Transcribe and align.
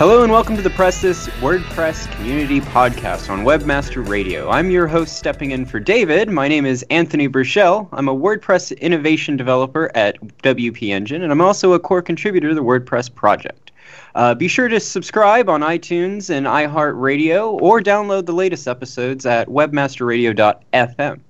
Hello 0.00 0.22
and 0.22 0.32
welcome 0.32 0.56
to 0.56 0.62
the 0.62 0.70
Press 0.70 1.02
This 1.02 1.28
WordPress 1.42 2.10
Community 2.12 2.62
Podcast 2.62 3.28
on 3.28 3.40
Webmaster 3.40 4.08
Radio. 4.08 4.48
I'm 4.48 4.70
your 4.70 4.86
host 4.86 5.18
stepping 5.18 5.50
in 5.50 5.66
for 5.66 5.78
David. 5.78 6.30
My 6.30 6.48
name 6.48 6.64
is 6.64 6.82
Anthony 6.88 7.26
Burchell. 7.26 7.86
I'm 7.92 8.08
a 8.08 8.16
WordPress 8.16 8.80
innovation 8.80 9.36
developer 9.36 9.94
at 9.94 10.18
WP 10.38 10.88
Engine, 10.88 11.20
and 11.20 11.30
I'm 11.30 11.42
also 11.42 11.74
a 11.74 11.78
core 11.78 12.00
contributor 12.00 12.48
to 12.48 12.54
the 12.54 12.62
WordPress 12.62 13.14
project. 13.14 13.72
Uh, 14.14 14.34
be 14.34 14.48
sure 14.48 14.68
to 14.68 14.80
subscribe 14.80 15.50
on 15.50 15.60
iTunes 15.60 16.30
and 16.30 16.46
iHeartRadio 16.46 17.60
or 17.60 17.82
download 17.82 18.24
the 18.24 18.32
latest 18.32 18.66
episodes 18.66 19.26
at 19.26 19.48
webmasterradio.fm. 19.48 21.20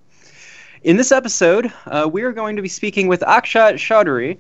In 0.84 0.96
this 0.96 1.10
episode, 1.10 1.72
uh, 1.86 2.08
we 2.08 2.22
are 2.22 2.30
going 2.30 2.54
to 2.54 2.62
be 2.62 2.68
speaking 2.68 3.08
with 3.08 3.22
Akshat 3.22 3.74
Choudhary 3.74 4.38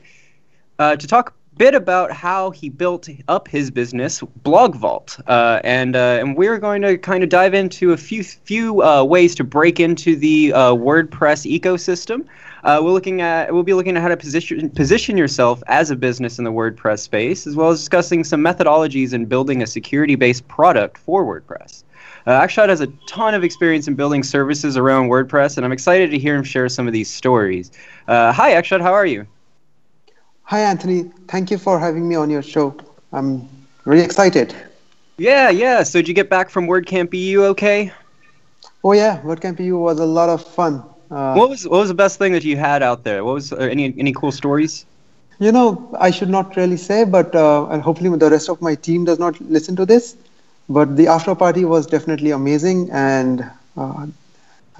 uh, 0.78 0.94
to 0.94 1.06
talk 1.08 1.34
bit 1.60 1.74
about 1.74 2.10
how 2.10 2.50
he 2.50 2.70
built 2.70 3.06
up 3.28 3.46
his 3.46 3.70
business, 3.70 4.22
Blog 4.42 4.74
Vault, 4.74 5.20
uh, 5.26 5.60
and 5.62 5.94
uh, 5.94 6.16
and 6.18 6.34
we're 6.34 6.56
going 6.56 6.80
to 6.80 6.96
kind 6.96 7.22
of 7.22 7.28
dive 7.28 7.52
into 7.52 7.92
a 7.92 7.98
few 7.98 8.24
few 8.24 8.82
uh, 8.82 9.04
ways 9.04 9.34
to 9.34 9.44
break 9.44 9.78
into 9.78 10.16
the 10.16 10.54
uh, 10.54 10.72
WordPress 10.72 11.44
ecosystem. 11.60 12.24
Uh, 12.64 12.80
we're 12.82 12.92
looking 12.92 13.20
at 13.20 13.52
we'll 13.52 13.62
be 13.62 13.74
looking 13.74 13.94
at 13.94 14.00
how 14.00 14.08
to 14.08 14.16
position 14.16 14.70
position 14.70 15.18
yourself 15.18 15.62
as 15.66 15.90
a 15.90 15.96
business 15.96 16.38
in 16.38 16.44
the 16.46 16.50
WordPress 16.50 17.00
space, 17.00 17.46
as 17.46 17.54
well 17.54 17.68
as 17.68 17.78
discussing 17.78 18.24
some 18.24 18.40
methodologies 18.40 19.12
in 19.12 19.26
building 19.26 19.62
a 19.62 19.66
security-based 19.66 20.48
product 20.48 20.96
for 20.96 21.26
WordPress. 21.26 21.84
Uh, 22.26 22.40
Akshat 22.40 22.70
has 22.70 22.80
a 22.80 22.86
ton 23.06 23.34
of 23.34 23.44
experience 23.44 23.86
in 23.86 23.96
building 23.96 24.22
services 24.22 24.78
around 24.78 25.10
WordPress, 25.10 25.58
and 25.58 25.66
I'm 25.66 25.72
excited 25.72 26.10
to 26.10 26.18
hear 26.18 26.36
him 26.36 26.42
share 26.42 26.70
some 26.70 26.86
of 26.86 26.94
these 26.94 27.10
stories. 27.10 27.70
Uh, 28.08 28.32
hi, 28.32 28.54
Akshat, 28.54 28.80
how 28.80 28.94
are 28.94 29.04
you? 29.04 29.26
Hi, 30.50 30.62
Anthony. 30.62 31.04
Thank 31.28 31.52
you 31.52 31.58
for 31.58 31.78
having 31.78 32.08
me 32.08 32.16
on 32.16 32.28
your 32.28 32.42
show. 32.42 32.74
I'm 33.12 33.48
really 33.84 34.02
excited. 34.02 34.52
Yeah, 35.16 35.48
yeah. 35.48 35.84
So, 35.84 36.00
did 36.00 36.08
you 36.08 36.14
get 36.14 36.28
back 36.28 36.50
from 36.50 36.66
WordCamp 36.66 37.14
EU 37.14 37.44
okay? 37.52 37.92
Oh 38.82 38.92
yeah, 38.92 39.20
WordCamp 39.20 39.60
EU 39.60 39.78
was 39.78 40.00
a 40.00 40.04
lot 40.04 40.28
of 40.28 40.44
fun. 40.44 40.82
Uh, 41.08 41.34
what 41.34 41.50
was 41.50 41.68
what 41.68 41.78
was 41.78 41.86
the 41.86 41.94
best 41.94 42.18
thing 42.18 42.32
that 42.32 42.42
you 42.42 42.56
had 42.56 42.82
out 42.82 43.04
there? 43.04 43.24
What 43.24 43.34
was 43.34 43.52
uh, 43.52 43.58
any 43.58 43.94
any 43.96 44.12
cool 44.12 44.32
stories? 44.32 44.86
You 45.38 45.52
know, 45.52 45.88
I 46.00 46.10
should 46.10 46.30
not 46.30 46.56
really 46.56 46.78
say, 46.78 47.04
but 47.04 47.32
uh, 47.32 47.68
and 47.68 47.80
hopefully 47.80 48.10
the 48.18 48.28
rest 48.28 48.48
of 48.48 48.60
my 48.60 48.74
team 48.74 49.04
does 49.04 49.20
not 49.20 49.40
listen 49.42 49.76
to 49.76 49.86
this. 49.86 50.16
But 50.68 50.96
the 50.96 51.06
after 51.06 51.36
party 51.36 51.64
was 51.64 51.86
definitely 51.86 52.32
amazing, 52.32 52.90
and 52.90 53.48
uh, 53.76 54.08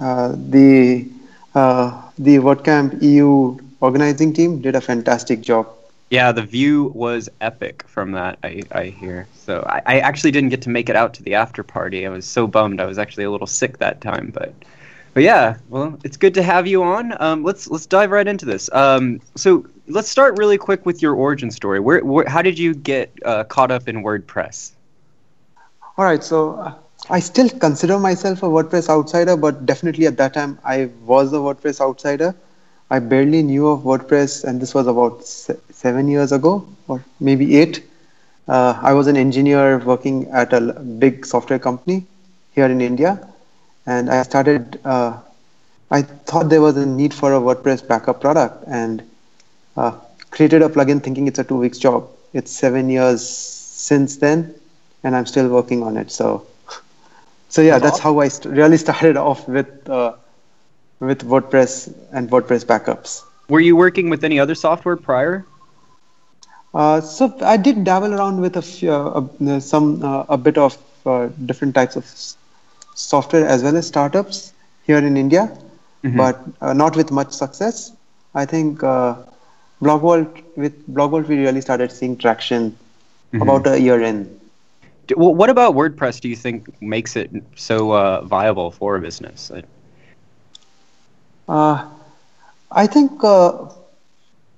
uh, 0.01 0.35
the 0.35 1.07
uh, 1.55 2.01
the 2.17 2.39
WordCamp 2.39 3.01
EU 3.01 3.57
organizing 3.81 4.33
team 4.33 4.61
did 4.61 4.75
a 4.75 4.81
fantastic 4.81 5.41
job. 5.41 5.67
Yeah, 6.09 6.31
the 6.31 6.41
view 6.41 6.91
was 6.93 7.29
epic 7.39 7.83
from 7.87 8.11
that. 8.11 8.37
I, 8.43 8.61
I 8.71 8.85
hear. 8.85 9.27
So 9.33 9.65
I, 9.67 9.81
I 9.85 9.99
actually 9.99 10.31
didn't 10.31 10.49
get 10.49 10.61
to 10.63 10.69
make 10.69 10.89
it 10.89 10.95
out 10.95 11.13
to 11.15 11.23
the 11.23 11.35
after 11.35 11.63
party. 11.63 12.05
I 12.05 12.09
was 12.09 12.25
so 12.25 12.47
bummed. 12.47 12.81
I 12.81 12.85
was 12.85 12.97
actually 12.97 13.23
a 13.23 13.31
little 13.31 13.47
sick 13.47 13.77
that 13.77 14.01
time, 14.01 14.31
but 14.33 14.53
but 15.13 15.23
yeah. 15.23 15.57
Well, 15.69 15.97
it's 16.03 16.17
good 16.17 16.33
to 16.33 16.43
have 16.43 16.67
you 16.67 16.83
on. 16.83 17.15
Um, 17.21 17.43
let's 17.43 17.69
let's 17.69 17.85
dive 17.85 18.11
right 18.11 18.27
into 18.27 18.45
this. 18.45 18.69
Um, 18.73 19.21
so 19.35 19.65
let's 19.87 20.09
start 20.09 20.37
really 20.37 20.57
quick 20.57 20.85
with 20.85 21.01
your 21.01 21.15
origin 21.15 21.49
story. 21.49 21.79
Where, 21.79 22.03
where 22.03 22.27
how 22.27 22.41
did 22.41 22.59
you 22.59 22.73
get 22.73 23.11
uh, 23.25 23.45
caught 23.45 23.71
up 23.71 23.87
in 23.87 24.03
WordPress? 24.03 24.71
All 25.97 26.05
right. 26.05 26.23
So 26.23 26.55
uh, 26.55 26.73
I 27.09 27.19
still 27.19 27.49
consider 27.49 27.97
myself 27.97 28.43
a 28.43 28.47
WordPress 28.47 28.89
outsider, 28.89 29.37
but 29.37 29.65
definitely 29.65 30.07
at 30.07 30.17
that 30.17 30.33
time 30.33 30.59
I 30.65 30.89
was 31.05 31.31
a 31.31 31.37
WordPress 31.37 31.79
outsider. 31.79 32.35
I 32.91 32.99
barely 32.99 33.43
knew 33.43 33.67
of 33.69 33.81
WordPress, 33.81 34.43
and 34.45 34.61
this 34.61 34.75
was 34.75 34.87
about 34.87 35.25
se- 35.25 35.57
seven 35.71 36.07
years 36.09 36.31
ago, 36.33 36.65
or 36.87 37.03
maybe 37.19 37.57
eight. 37.57 37.83
Uh, 38.47 38.79
I 38.81 38.93
was 38.93 39.07
an 39.07 39.17
engineer 39.17 39.79
working 39.79 40.27
at 40.31 40.53
a 40.53 40.61
big 40.99 41.25
software 41.25 41.59
company 41.59 42.05
here 42.53 42.67
in 42.67 42.81
India, 42.81 43.19
and 43.87 44.09
I 44.09 44.23
started. 44.23 44.79
Uh, 44.85 45.17
I 45.91 46.03
thought 46.03 46.49
there 46.49 46.61
was 46.61 46.77
a 46.77 46.85
need 46.85 47.13
for 47.13 47.33
a 47.33 47.39
WordPress 47.39 47.87
backup 47.87 48.21
product, 48.21 48.63
and 48.67 49.03
uh, 49.77 49.91
created 50.31 50.61
a 50.61 50.69
plugin 50.69 51.03
thinking 51.03 51.27
it's 51.27 51.39
a 51.39 51.43
two 51.43 51.57
weeks 51.57 51.79
job. 51.79 52.07
It's 52.33 52.51
seven 52.51 52.89
years 52.89 53.27
since 53.27 54.17
then, 54.17 54.53
and 55.03 55.15
I'm 55.15 55.25
still 55.25 55.49
working 55.49 55.83
on 55.83 55.97
it. 55.97 56.11
So, 56.11 56.45
so 57.49 57.61
yeah, 57.61 57.79
that's 57.79 57.99
how 57.99 58.19
I 58.19 58.27
st- 58.29 58.55
really 58.55 58.77
started 58.77 59.17
off 59.17 59.47
with 59.47 59.89
uh, 59.89 60.13
with 61.01 61.27
WordPress 61.27 61.93
and 62.13 62.29
WordPress 62.29 62.65
backups. 62.65 63.23
Were 63.49 63.59
you 63.59 63.75
working 63.75 64.09
with 64.09 64.23
any 64.23 64.39
other 64.39 64.55
software 64.55 64.97
prior? 64.97 65.45
Uh, 66.73 67.01
so 67.01 67.33
I 67.41 67.57
did 67.57 67.83
dabble 67.85 68.13
around 68.13 68.41
with 68.41 68.57
a 68.57 68.61
few, 68.61 68.91
uh, 68.91 69.59
some 69.59 70.03
uh, 70.03 70.25
a 70.29 70.37
bit 70.37 70.57
of 70.57 70.77
uh, 71.05 71.27
different 71.45 71.75
types 71.75 71.95
of 71.95 72.05
software 72.95 73.45
as 73.47 73.63
well 73.63 73.75
as 73.77 73.87
startups 73.87 74.53
here 74.83 74.97
in 74.97 75.17
India, 75.17 75.51
Mhm. 76.03 76.17
but 76.17 76.39
uh, 76.61 76.73
not 76.73 76.95
with 76.95 77.11
much 77.11 77.31
success. 77.33 77.91
I 78.35 78.45
think 78.45 78.83
uh, 78.83 79.15
BlogVault 79.81 80.43
with 80.55 80.73
BlogVault 80.93 81.27
we 81.27 81.37
really 81.45 81.61
started 81.61 81.91
seeing 81.91 82.17
traction 82.17 82.75
Mhm. 83.33 83.41
about 83.41 83.67
a 83.67 83.79
year 83.79 84.01
in. 84.01 84.27
Well, 85.15 85.33
what 85.35 85.49
about 85.49 85.75
WordPress 85.75 86.19
do 86.21 86.29
you 86.29 86.35
think 86.35 86.69
makes 86.81 87.15
it 87.15 87.29
so 87.55 87.91
uh, 87.91 88.21
viable 88.25 88.71
for 88.71 88.95
a 88.95 89.01
business? 89.01 89.51
Uh, 89.51 89.61
Uh, 89.61 89.80
I 92.71 92.87
think, 92.87 93.23
uh, 93.23 93.51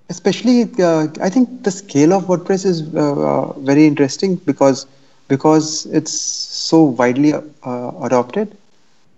especially, 0.09 0.69
uh, 0.81 1.07
I 1.21 1.29
think 1.29 1.63
the 1.63 1.71
scale 1.71 2.13
of 2.13 2.25
WordPress 2.25 2.65
is 2.65 2.81
uh, 2.95 2.99
uh, 2.99 3.53
very 3.59 3.85
interesting 3.85 4.35
because 4.45 4.85
because 5.27 5.85
it's 5.87 6.11
so 6.13 6.83
widely 6.83 7.33
uh, 7.33 7.91
adopted, 8.01 8.55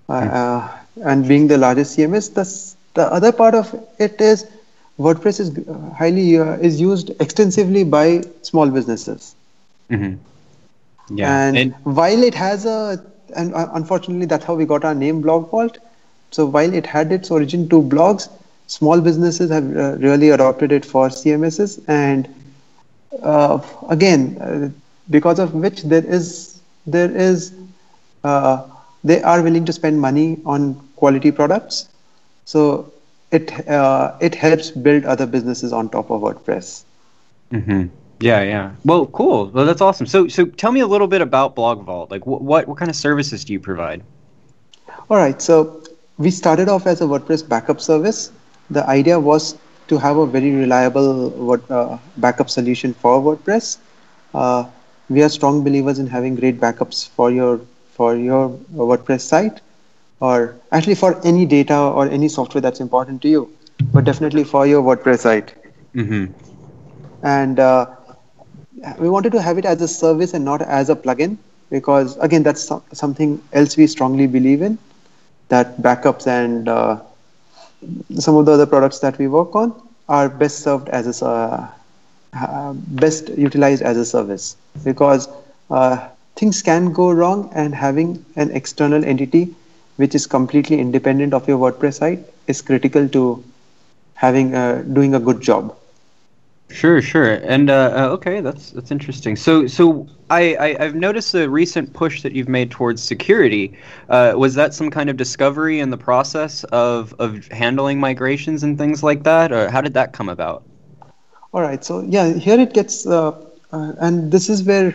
uh, 0.09 0.13
uh, 0.13 0.69
and 1.03 1.27
being 1.27 1.47
the 1.47 1.57
largest 1.57 1.93
CMS, 1.95 2.29
the 2.33 2.45
the 2.93 3.11
other 3.11 3.31
part 3.31 3.55
of 3.55 3.73
it 3.99 4.19
is 4.21 4.45
WordPress 4.99 5.39
is 5.39 5.49
uh, 5.57 5.93
highly 5.97 6.37
uh, 6.37 6.55
is 6.69 6.79
used 6.79 7.11
extensively 7.19 7.83
by 7.83 8.21
small 8.41 8.69
businesses. 8.69 9.35
mhm. 9.89 10.17
Yeah. 11.09 11.39
And, 11.49 11.55
And- 11.57 11.73
while 11.83 12.23
it 12.23 12.35
has 12.35 12.65
a, 12.65 13.03
and 13.35 13.53
uh, 13.53 13.67
unfortunately, 13.73 14.25
that's 14.25 14.45
how 14.45 14.55
we 14.55 14.65
got 14.65 14.83
our 14.85 14.95
name 14.95 15.21
Blog 15.21 15.49
Vault. 15.49 15.77
So 16.35 16.45
while 16.45 16.73
it 16.73 16.85
had 16.85 17.11
its 17.11 17.31
origin 17.31 17.69
to 17.69 17.81
blogs, 17.81 18.29
small 18.67 19.01
businesses 19.01 19.51
have 19.51 19.75
uh, 19.75 19.95
really 20.07 20.29
adopted 20.29 20.71
it 20.71 20.85
for 20.85 21.09
CMSs, 21.09 21.79
and 21.87 22.27
uh, 23.23 23.59
again, 23.89 24.37
uh, 24.41 24.69
because 25.09 25.39
of 25.39 25.53
which 25.53 25.83
there 25.83 26.05
is 26.05 26.59
there 26.85 27.11
is 27.11 27.53
uh, 28.23 28.63
they 29.03 29.21
are 29.21 29.41
willing 29.41 29.65
to 29.65 29.73
spend 29.73 30.01
money 30.01 30.39
on 30.45 30.75
quality 30.95 31.31
products. 31.31 31.87
So 32.45 32.91
it 33.31 33.67
uh, 33.69 34.15
it 34.21 34.35
helps 34.35 34.71
build 34.71 35.05
other 35.05 35.25
businesses 35.25 35.73
on 35.73 35.89
top 35.89 36.11
of 36.11 36.21
WordPress. 36.21 36.83
hmm 37.51 37.85
Yeah, 38.19 38.41
yeah. 38.43 38.71
Well, 38.85 39.07
cool. 39.07 39.49
Well, 39.49 39.65
that's 39.65 39.81
awesome. 39.81 40.07
So, 40.07 40.27
so 40.27 40.45
tell 40.45 40.71
me 40.71 40.81
a 40.81 40.87
little 40.87 41.07
bit 41.07 41.21
about 41.21 41.55
Blog 41.55 41.83
Vault. 41.83 42.11
Like, 42.11 42.25
what, 42.25 42.41
what, 42.41 42.67
what 42.67 42.77
kind 42.77 42.89
of 42.89 42.95
services 42.95 43.45
do 43.45 43.53
you 43.53 43.59
provide? 43.59 44.03
All 45.09 45.17
right, 45.17 45.41
so 45.41 45.83
we 46.17 46.31
started 46.31 46.69
off 46.69 46.87
as 46.87 47.01
a 47.01 47.05
WordPress 47.05 47.47
backup 47.47 47.81
service. 47.81 48.31
The 48.69 48.87
idea 48.87 49.19
was 49.19 49.57
to 49.87 49.97
have 49.97 50.17
a 50.17 50.25
very 50.25 50.51
reliable 50.51 51.29
Word- 51.29 51.69
uh, 51.69 51.97
backup 52.17 52.49
solution 52.49 52.93
for 52.93 53.21
WordPress. 53.21 53.77
Uh, 54.33 54.65
we 55.09 55.21
are 55.23 55.29
strong 55.29 55.63
believers 55.63 55.99
in 55.99 56.07
having 56.07 56.35
great 56.35 56.59
backups 56.59 57.07
for 57.09 57.31
your 57.31 57.59
for 57.97 58.15
your 58.15 58.49
WordPress 58.73 59.21
site, 59.21 59.61
or 60.19 60.55
actually 60.71 60.95
for 60.95 61.11
any 61.23 61.45
data 61.45 61.77
or 61.77 62.07
any 62.09 62.27
software 62.27 62.61
that's 62.61 62.81
important 62.81 63.21
to 63.21 63.29
you, 63.29 63.49
but 63.93 64.03
definitely 64.03 64.43
for 64.43 64.65
your 64.67 64.81
WordPress 64.83 65.19
site. 65.19 65.53
Mm-hmm. 65.95 66.25
And 67.23 67.59
uh, 67.59 67.85
we 68.99 69.09
wanted 69.09 69.31
to 69.33 69.41
have 69.41 69.57
it 69.57 69.65
as 69.65 69.81
a 69.81 69.87
service 69.87 70.33
and 70.33 70.43
not 70.45 70.61
as 70.61 70.89
a 70.89 70.95
plugin 70.95 71.37
because 71.69 72.17
again 72.17 72.43
that's 72.43 72.63
some, 72.63 72.81
something 72.93 73.41
else 73.53 73.77
we 73.77 73.87
strongly 73.87 74.27
believe 74.27 74.61
in 74.61 74.77
that 75.49 75.81
backups 75.81 76.27
and 76.27 76.67
uh, 76.67 76.99
some 78.19 78.35
of 78.35 78.45
the 78.45 78.51
other 78.51 78.65
products 78.65 78.99
that 78.99 79.17
we 79.17 79.27
work 79.27 79.55
on 79.55 79.73
are 80.07 80.29
best 80.29 80.59
served 80.59 80.89
as 80.89 81.21
a 81.21 81.25
uh, 81.25 81.67
uh, 82.33 82.73
best 83.03 83.29
utilized 83.29 83.81
as 83.81 83.97
a 83.97 84.05
service 84.05 84.57
because 84.83 85.27
uh, 85.69 86.07
things 86.35 86.61
can 86.61 86.91
go 86.91 87.11
wrong 87.11 87.49
and 87.55 87.73
having 87.73 88.23
an 88.35 88.51
external 88.51 89.03
entity 89.05 89.53
which 89.97 90.13
is 90.15 90.27
completely 90.27 90.79
independent 90.79 91.33
of 91.33 91.47
your 91.47 91.57
WordPress 91.57 91.95
site 91.95 92.19
is 92.47 92.61
critical 92.61 93.07
to 93.09 93.43
having 94.15 94.53
uh, 94.53 94.83
doing 94.93 95.15
a 95.15 95.19
good 95.19 95.41
job. 95.41 95.75
Sure, 96.75 97.01
sure. 97.01 97.35
And 97.35 97.69
uh, 97.69 97.93
uh, 97.95 98.15
okay, 98.15 98.41
that's 98.41 98.71
that's 98.71 98.91
interesting. 98.91 99.37
So, 99.37 99.65
so 99.65 100.05
I, 100.29 100.55
I 100.55 100.83
I've 100.83 100.95
noticed 100.95 101.33
a 101.33 101.49
recent 101.49 101.93
push 101.93 102.21
that 102.21 102.33
you've 102.33 102.49
made 102.49 102.69
towards 102.69 103.01
security. 103.01 103.79
Uh, 104.09 104.33
was 104.35 104.55
that 104.55 104.73
some 104.73 104.91
kind 104.91 105.09
of 105.09 105.15
discovery 105.15 105.79
in 105.79 105.89
the 105.89 105.97
process 105.97 106.65
of 106.65 107.15
of 107.17 107.47
handling 107.47 107.97
migrations 108.01 108.61
and 108.63 108.77
things 108.77 109.03
like 109.03 109.23
that, 109.23 109.53
or 109.53 109.71
how 109.71 109.79
did 109.79 109.93
that 109.93 110.11
come 110.11 110.27
about? 110.27 110.63
All 111.53 111.61
right. 111.61 111.81
So 111.85 112.01
yeah, 112.01 112.33
here 112.33 112.59
it 112.59 112.73
gets, 112.73 113.07
uh, 113.07 113.31
uh, 113.71 113.93
and 114.01 114.29
this 114.33 114.49
is 114.49 114.61
where. 114.61 114.93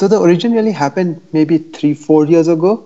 So 0.00 0.08
the 0.08 0.18
origin 0.18 0.52
really 0.52 0.72
happened 0.72 1.20
maybe 1.32 1.56
three, 1.58 1.94
four 1.94 2.26
years 2.26 2.48
ago, 2.48 2.84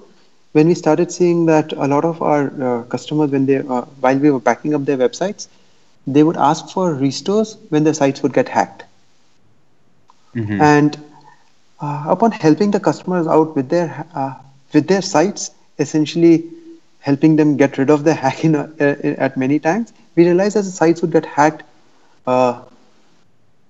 when 0.53 0.69
we 0.69 0.75
started 0.75 1.11
seeing 1.11 1.47
that 1.47 1.73
a 1.73 1.89
lot 1.89 2.05
of 2.05 2.23
our 2.23 2.85
customers, 2.85 3.31
when 3.33 3.47
they 3.47 3.59
while 3.59 4.19
we 4.19 4.31
were 4.31 4.39
backing 4.39 4.73
up 4.75 4.85
their 4.85 4.99
websites, 4.99 5.49
they 6.07 6.23
would 6.23 6.37
ask 6.37 6.69
for 6.71 6.95
restores 6.95 7.57
when 7.69 7.85
their 7.85 7.95
sites 7.95 8.23
would 8.23 8.33
get 8.33 8.49
hacked. 8.49 8.85
Mhm. 10.35 10.61
And 10.61 10.97
uh, 11.81 12.05
upon 12.09 12.33
helping 12.33 12.71
the 12.71 12.81
customers 12.81 13.27
out 13.27 13.55
with 13.55 13.69
their 13.69 14.07
uh, 14.15 14.35
with 14.73 14.87
their 14.89 15.03
sites, 15.03 15.51
essentially 15.79 16.45
helping 17.01 17.37
them 17.37 17.57
get 17.57 17.79
rid 17.79 17.91
of 17.91 18.05
the 18.05 18.15
hacking 18.25 18.55
uh, 18.57 18.69
uh, 18.81 18.85
at 19.19 19.37
many 19.37 19.59
times, 19.59 19.93
we 20.17 20.25
realized 20.25 20.57
that 20.57 20.63
the 20.63 20.71
sites 20.71 21.01
would 21.03 21.13
get 21.13 21.27
hacked 21.27 21.63
uh, 22.27 22.63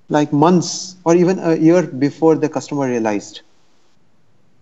like 0.08 0.32
months 0.32 0.96
or 1.04 1.14
even 1.16 1.38
a 1.38 1.54
year 1.56 1.82
before 1.82 2.36
the 2.36 2.48
customer 2.48 2.86
realized. 2.88 3.40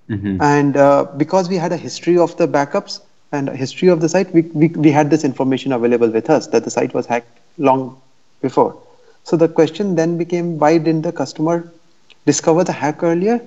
Mhm. 0.08 0.40
And 0.40 0.76
uh, 0.76 1.06
because 1.16 1.48
we 1.48 1.56
had 1.56 1.72
a 1.72 1.76
history 1.76 2.18
of 2.18 2.36
the 2.36 2.46
backups 2.48 3.00
and 3.32 3.48
a 3.48 3.56
history 3.56 3.88
of 3.88 4.00
the 4.00 4.08
site, 4.08 4.32
we, 4.34 4.42
we, 4.52 4.68
we 4.68 4.90
had 4.90 5.10
this 5.10 5.24
information 5.24 5.72
available 5.72 6.10
with 6.10 6.30
us 6.30 6.46
that 6.48 6.64
the 6.64 6.70
site 6.70 6.94
was 6.94 7.06
hacked 7.06 7.38
long 7.58 7.96
before. 8.40 8.76
So 9.24 9.36
the 9.36 9.48
question 9.48 9.94
then 9.94 10.16
became 10.18 10.58
why 10.58 10.78
didn't 10.78 11.02
the 11.02 11.12
customer 11.12 11.70
discover 12.26 12.64
the 12.64 12.72
hack 12.72 13.02
earlier? 13.02 13.40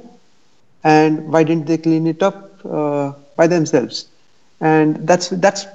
And 0.83 1.31
why 1.31 1.43
didn't 1.43 1.65
they 1.67 1.77
clean 1.77 2.07
it 2.07 2.21
up 2.21 2.51
uh, 2.65 3.13
by 3.35 3.47
themselves? 3.47 4.07
And 4.61 5.07
that's 5.07 5.29
that's 5.29 5.65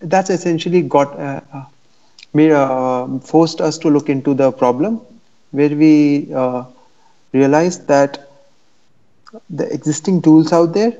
that's 0.00 0.30
essentially 0.30 0.82
got 0.82 1.18
uh, 1.18 1.40
uh, 1.52 1.64
made, 2.32 2.52
uh, 2.52 3.06
forced 3.20 3.60
us 3.60 3.78
to 3.78 3.88
look 3.90 4.08
into 4.08 4.34
the 4.34 4.52
problem, 4.52 5.00
where 5.50 5.70
we 5.70 6.28
uh, 6.34 6.64
realized 7.32 7.86
that 7.88 8.18
the 9.50 9.70
existing 9.72 10.20
tools 10.22 10.52
out 10.52 10.72
there 10.72 10.92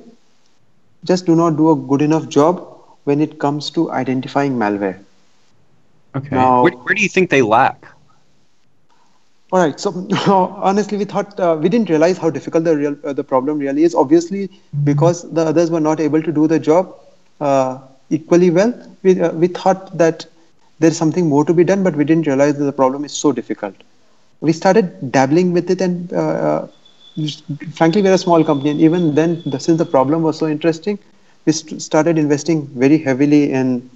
just 1.05 1.27
do 1.27 1.35
not 1.37 1.57
do 1.57 1.71
a 1.71 1.77
good 1.77 2.01
enough 2.03 2.29
job 2.29 2.67
when 3.05 3.21
it 3.21 3.39
comes 3.39 3.71
to 3.71 3.91
identifying 3.91 4.57
malware. 4.57 4.99
Okay. 6.17 6.37
Now- 6.37 6.63
where, 6.63 6.73
where 6.73 6.95
do 6.95 7.03
you 7.03 7.09
think 7.09 7.31
they 7.31 7.43
lack? 7.43 7.87
All 9.53 9.61
right. 9.61 9.79
So 9.79 9.91
honestly, 10.63 10.97
we 10.99 11.05
thought 11.05 11.39
uh, 11.39 11.59
we 11.61 11.69
didn't 11.69 11.89
realize 11.89 12.19
how 12.19 12.31
difficult 12.31 12.65
the 12.65 12.77
real 12.77 12.97
uh, 13.05 13.13
the 13.13 13.25
problem 13.25 13.59
really 13.59 13.85
is. 13.85 13.95
Obviously, 13.95 14.51
because 14.85 15.31
the 15.33 15.43
others 15.47 15.71
were 15.71 15.81
not 15.81 16.01
able 16.01 16.23
to 16.23 16.33
do 16.33 16.47
the 16.47 16.59
job 16.59 16.95
uh, 17.41 17.79
equally 18.11 18.51
well, 18.51 18.73
we 19.03 19.21
uh, 19.21 19.33
we 19.33 19.49
thought 19.49 19.97
that 19.99 20.27
there 20.79 20.91
is 20.91 20.97
something 20.97 21.29
more 21.29 21.45
to 21.45 21.53
be 21.55 21.65
done, 21.65 21.83
but 21.83 21.97
we 21.97 22.05
didn't 22.05 22.27
realize 22.27 22.57
that 22.59 22.65
the 22.65 22.73
problem 22.73 23.05
is 23.05 23.13
so 23.13 23.33
difficult. 23.33 23.75
We 24.41 24.53
started 24.53 25.11
dabbling 25.13 25.53
with 25.53 25.71
it, 25.71 25.81
and 25.81 26.13
uh, 26.13 26.17
uh, 26.17 26.69
frankly, 27.75 28.03
we're 28.03 28.15
a 28.15 28.19
small 28.19 28.45
company, 28.45 28.71
and 28.71 28.81
even 28.81 29.15
then, 29.15 29.43
the, 29.47 29.59
since 29.59 29.79
the 29.79 29.85
problem 29.87 30.23
was 30.23 30.39
so 30.39 30.47
interesting, 30.49 30.99
we 31.47 31.53
st- 31.53 31.83
started 31.83 32.19
investing 32.19 32.67
very 32.69 32.99
heavily 32.99 33.53
in 33.53 33.89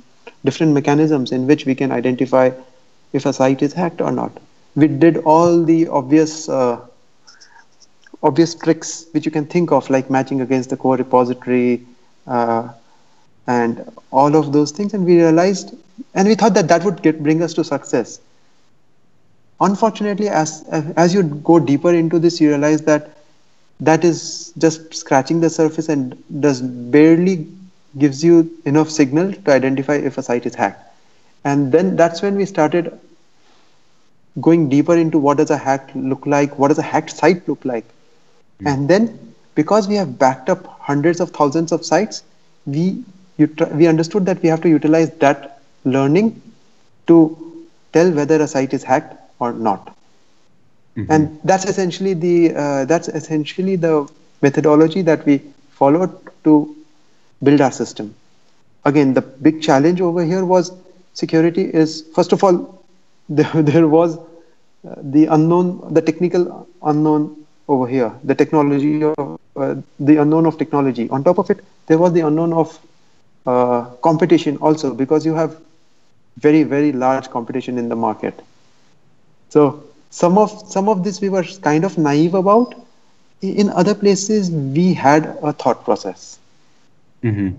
different 0.44 0.72
mechanisms 0.72 1.32
in 1.32 1.46
which 1.46 1.66
we 1.66 1.74
can 1.74 1.90
identify 1.90 2.50
if 3.12 3.26
a 3.26 3.32
site 3.32 3.62
is 3.62 3.72
hacked 3.72 4.00
or 4.00 4.12
not. 4.12 4.32
We 4.76 4.88
did 4.88 5.18
all 5.18 5.62
the 5.62 5.88
obvious 5.88 6.48
uh, 6.48 6.80
obvious 8.22 8.54
tricks 8.54 9.06
which 9.12 9.24
you 9.24 9.30
can 9.30 9.46
think 9.46 9.70
of, 9.70 9.88
like 9.90 10.10
matching 10.10 10.40
against 10.40 10.70
the 10.70 10.76
core 10.76 10.96
repository 10.96 11.86
uh, 12.26 12.68
and 13.46 13.90
all 14.10 14.34
of 14.34 14.52
those 14.52 14.72
things, 14.72 14.94
and 14.94 15.04
we 15.04 15.20
realized, 15.20 15.76
and 16.14 16.26
we 16.26 16.34
thought 16.34 16.54
that 16.54 16.68
that 16.68 16.82
would 16.84 17.02
get 17.02 17.22
bring 17.22 17.42
us 17.42 17.54
to 17.54 17.62
success. 17.62 18.20
Unfortunately, 19.60 20.28
as 20.28 20.64
as 20.96 21.14
you 21.14 21.22
go 21.22 21.58
deeper 21.58 21.92
into 21.92 22.18
this, 22.18 22.40
you 22.40 22.48
realize 22.48 22.82
that 22.82 23.10
that 23.80 24.04
is 24.04 24.52
just 24.58 24.94
scratching 24.94 25.40
the 25.40 25.50
surface 25.50 25.88
and 25.88 26.16
does 26.40 26.60
barely 26.62 27.46
gives 27.98 28.22
you 28.24 28.50
enough 28.64 28.90
signal 28.90 29.32
to 29.32 29.52
identify 29.52 29.94
if 29.94 30.18
a 30.18 30.22
site 30.22 30.46
is 30.46 30.54
hacked. 30.54 30.82
And 31.44 31.72
then 31.72 31.96
that's 31.96 32.22
when 32.22 32.36
we 32.36 32.44
started 32.46 32.98
going 34.40 34.68
deeper 34.68 34.96
into 34.96 35.18
what 35.18 35.38
does 35.38 35.50
a 35.50 35.56
hack 35.56 35.90
look 35.94 36.26
like, 36.26 36.58
what 36.58 36.68
does 36.68 36.78
a 36.78 36.82
hacked 36.82 37.10
site 37.10 37.46
look 37.48 37.64
like. 37.64 37.84
And 38.64 38.88
then 38.88 39.18
because 39.54 39.88
we 39.88 39.94
have 39.96 40.18
backed 40.18 40.48
up 40.48 40.66
hundreds 40.80 41.20
of 41.20 41.30
thousands 41.30 41.72
of 41.72 41.84
sites, 41.84 42.22
we 42.66 43.04
we 43.38 43.86
understood 43.86 44.26
that 44.26 44.42
we 44.42 44.48
have 44.48 44.60
to 44.62 44.68
utilize 44.68 45.10
that 45.18 45.60
learning 45.84 46.40
to 47.06 47.36
tell 47.92 48.10
whether 48.12 48.40
a 48.40 48.46
site 48.48 48.72
is 48.72 48.82
hacked 48.82 49.14
or 49.40 49.52
not. 49.52 49.96
And 51.08 51.38
that's 51.44 51.64
essentially 51.64 52.14
the 52.14 52.54
uh, 52.54 52.84
that's 52.84 53.08
essentially 53.08 53.76
the 53.76 54.08
methodology 54.42 55.02
that 55.02 55.24
we 55.26 55.38
followed 55.70 56.10
to 56.44 56.74
build 57.42 57.60
our 57.60 57.72
system. 57.72 58.14
Again, 58.84 59.14
the 59.14 59.22
big 59.22 59.62
challenge 59.62 60.00
over 60.00 60.24
here 60.24 60.44
was 60.44 60.72
security 61.14 61.62
is 61.62 62.02
first 62.14 62.32
of 62.32 62.44
all 62.44 62.84
there, 63.28 63.62
there 63.62 63.88
was 63.88 64.16
uh, 64.18 64.94
the 65.02 65.26
unknown, 65.26 65.94
the 65.94 66.02
technical 66.02 66.68
unknown 66.82 67.44
over 67.68 67.86
here, 67.86 68.12
the 68.24 68.34
technology 68.34 69.02
of 69.02 69.40
uh, 69.56 69.74
the 69.98 70.16
unknown 70.16 70.44
of 70.46 70.58
technology. 70.58 71.08
On 71.08 71.24
top 71.24 71.38
of 71.38 71.50
it, 71.50 71.64
there 71.86 71.96
was 71.96 72.12
the 72.12 72.20
unknown 72.20 72.52
of 72.52 72.78
uh, 73.46 73.84
competition 74.02 74.56
also 74.58 74.94
because 74.94 75.24
you 75.24 75.34
have 75.34 75.56
very 76.38 76.62
very 76.62 76.92
large 76.92 77.30
competition 77.30 77.78
in 77.78 77.88
the 77.88 77.96
market. 77.96 78.38
So 79.48 79.84
some 80.10 80.36
of 80.36 80.50
some 80.68 80.88
of 80.88 81.04
this 81.04 81.20
we 81.20 81.28
were 81.28 81.44
kind 81.62 81.84
of 81.84 81.96
naive 81.96 82.34
about. 82.34 82.74
In 83.42 83.68
other 83.70 83.94
places, 83.94 84.50
we 84.50 84.94
had 84.94 85.26
a 85.42 85.52
thought 85.52 85.84
process. 85.84 86.38
Mm-hmm. 87.24 87.56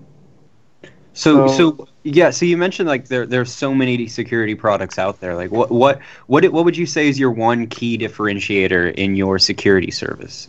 So, 1.12 1.48
so, 1.48 1.56
so 1.56 1.88
yeah. 2.04 2.30
So 2.30 2.46
you 2.46 2.56
mentioned 2.56 2.88
like 2.88 3.08
there 3.08 3.26
there's 3.26 3.52
so 3.52 3.74
many 3.74 4.06
security 4.06 4.54
products 4.54 4.98
out 4.98 5.20
there. 5.20 5.34
Like 5.34 5.50
what 5.50 5.70
what 5.70 6.00
what 6.26 6.44
what 6.52 6.64
would 6.64 6.76
you 6.76 6.86
say 6.86 7.08
is 7.08 7.18
your 7.18 7.30
one 7.30 7.66
key 7.66 7.98
differentiator 7.98 8.94
in 8.94 9.16
your 9.16 9.38
security 9.38 9.90
service? 9.90 10.48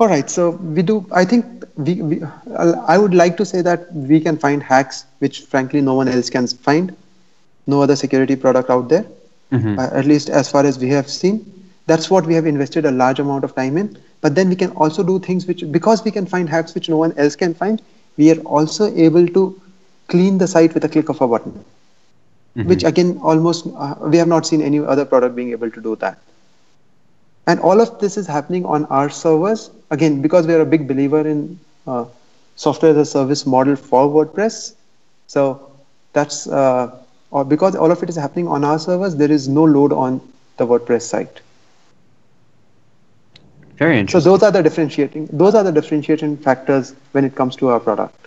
All 0.00 0.08
right. 0.08 0.28
So 0.28 0.50
we 0.50 0.82
do. 0.82 1.06
I 1.12 1.24
think 1.24 1.64
we, 1.76 2.02
we 2.02 2.22
I 2.58 2.98
would 2.98 3.14
like 3.14 3.36
to 3.36 3.44
say 3.44 3.62
that 3.62 3.92
we 3.94 4.20
can 4.20 4.36
find 4.36 4.62
hacks 4.62 5.04
which 5.18 5.42
frankly 5.42 5.80
no 5.80 5.94
one 5.94 6.08
else 6.08 6.30
can 6.30 6.46
find. 6.46 6.96
No 7.66 7.82
other 7.82 7.96
security 7.96 8.34
product 8.34 8.70
out 8.70 8.88
there. 8.88 9.06
Mm-hmm. 9.52 9.78
Uh, 9.78 9.88
at 9.92 10.06
least 10.06 10.28
as 10.28 10.50
far 10.50 10.64
as 10.64 10.78
we 10.78 10.88
have 10.88 11.08
seen. 11.08 11.52
That's 11.86 12.10
what 12.10 12.26
we 12.26 12.34
have 12.34 12.46
invested 12.46 12.84
a 12.84 12.90
large 12.90 13.20
amount 13.20 13.44
of 13.44 13.54
time 13.54 13.76
in. 13.78 13.96
But 14.20 14.34
then 14.34 14.48
we 14.48 14.56
can 14.56 14.70
also 14.72 15.04
do 15.04 15.20
things 15.20 15.46
which, 15.46 15.62
because 15.70 16.02
we 16.04 16.10
can 16.10 16.26
find 16.26 16.48
hacks 16.48 16.74
which 16.74 16.88
no 16.88 16.96
one 16.96 17.16
else 17.16 17.36
can 17.36 17.54
find, 17.54 17.80
we 18.16 18.30
are 18.32 18.40
also 18.40 18.94
able 18.94 19.26
to 19.28 19.60
clean 20.08 20.38
the 20.38 20.46
site 20.46 20.74
with 20.74 20.84
a 20.84 20.88
click 20.88 21.08
of 21.08 21.20
a 21.20 21.28
button, 21.28 21.52
mm-hmm. 21.52 22.68
which 22.68 22.84
again, 22.84 23.18
almost 23.22 23.66
uh, 23.76 23.94
we 24.00 24.16
have 24.16 24.28
not 24.28 24.46
seen 24.46 24.62
any 24.62 24.78
other 24.78 25.04
product 25.04 25.34
being 25.34 25.50
able 25.50 25.70
to 25.70 25.80
do 25.80 25.96
that. 25.96 26.18
And 27.46 27.60
all 27.60 27.80
of 27.80 27.98
this 28.00 28.16
is 28.16 28.26
happening 28.26 28.64
on 28.64 28.86
our 28.86 29.08
servers. 29.08 29.70
Again, 29.90 30.20
because 30.20 30.46
we 30.46 30.54
are 30.54 30.60
a 30.60 30.66
big 30.66 30.88
believer 30.88 31.26
in 31.26 31.58
uh, 31.86 32.06
software 32.56 32.90
as 32.90 32.96
a 32.96 33.04
service 33.04 33.46
model 33.46 33.76
for 33.76 34.08
WordPress. 34.08 34.74
So 35.28 35.70
that's 36.12 36.46
uh, 36.48 36.90
because 37.48 37.76
all 37.76 37.90
of 37.90 38.02
it 38.02 38.08
is 38.08 38.16
happening 38.16 38.48
on 38.48 38.64
our 38.64 38.78
servers, 38.78 39.16
there 39.16 39.30
is 39.30 39.48
no 39.48 39.64
load 39.64 39.92
on 39.92 40.20
the 40.56 40.66
WordPress 40.66 41.02
site. 41.02 41.40
Very 43.78 43.98
interesting. 43.98 44.20
So 44.24 44.30
those 44.30 44.42
are 44.42 44.52
the 44.52 44.62
differentiating 44.62 45.28
those 45.32 45.54
are 45.54 45.62
the 45.62 45.72
differentiating 45.72 46.38
factors 46.38 46.94
when 47.12 47.24
it 47.24 47.34
comes 47.34 47.56
to 47.56 47.68
our 47.68 47.80
product. 47.80 48.26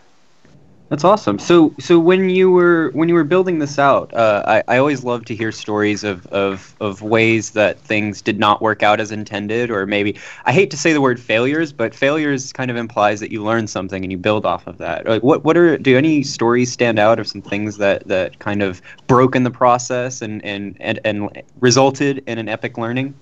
That's 0.89 1.03
awesome. 1.03 1.37
So, 1.37 1.75
so 1.79 1.99
when 1.99 2.31
you 2.31 2.49
were 2.49 2.89
when 2.93 3.09
you 3.09 3.13
were 3.13 3.23
building 3.23 3.59
this 3.59 3.77
out, 3.77 4.11
uh, 4.11 4.41
I, 4.47 4.63
I 4.67 4.77
always 4.79 5.03
love 5.03 5.23
to 5.25 5.35
hear 5.35 5.51
stories 5.51 6.03
of, 6.03 6.25
of 6.27 6.75
of 6.81 7.03
ways 7.03 7.51
that 7.51 7.79
things 7.79 8.23
did 8.23 8.39
not 8.39 8.59
work 8.59 8.81
out 8.81 8.99
as 8.99 9.11
intended, 9.11 9.69
or 9.69 9.85
maybe 9.85 10.17
I 10.45 10.51
hate 10.51 10.71
to 10.71 10.77
say 10.77 10.91
the 10.91 11.01
word 11.01 11.19
failures, 11.19 11.71
but 11.71 11.93
failures 11.93 12.51
kind 12.51 12.71
of 12.71 12.77
implies 12.77 13.19
that 13.19 13.31
you 13.31 13.43
learn 13.43 13.67
something 13.67 14.03
and 14.03 14.11
you 14.11 14.17
build 14.17 14.47
off 14.47 14.65
of 14.65 14.79
that. 14.79 15.07
Like, 15.07 15.21
what 15.21 15.43
what 15.43 15.57
are 15.57 15.77
do 15.77 15.95
any 15.95 16.23
stories 16.23 16.71
stand 16.71 16.97
out 16.97 17.19
of 17.19 17.27
some 17.27 17.43
things 17.43 17.77
that 17.77 18.07
that 18.07 18.39
kind 18.39 18.63
of 18.63 18.81
broke 19.05 19.35
in 19.35 19.43
the 19.43 19.51
process 19.51 20.23
and 20.23 20.43
and 20.43 20.75
and, 20.79 20.99
and 21.05 21.43
resulted 21.59 22.23
in 22.25 22.39
an 22.39 22.49
epic 22.49 22.79
learning? 22.79 23.13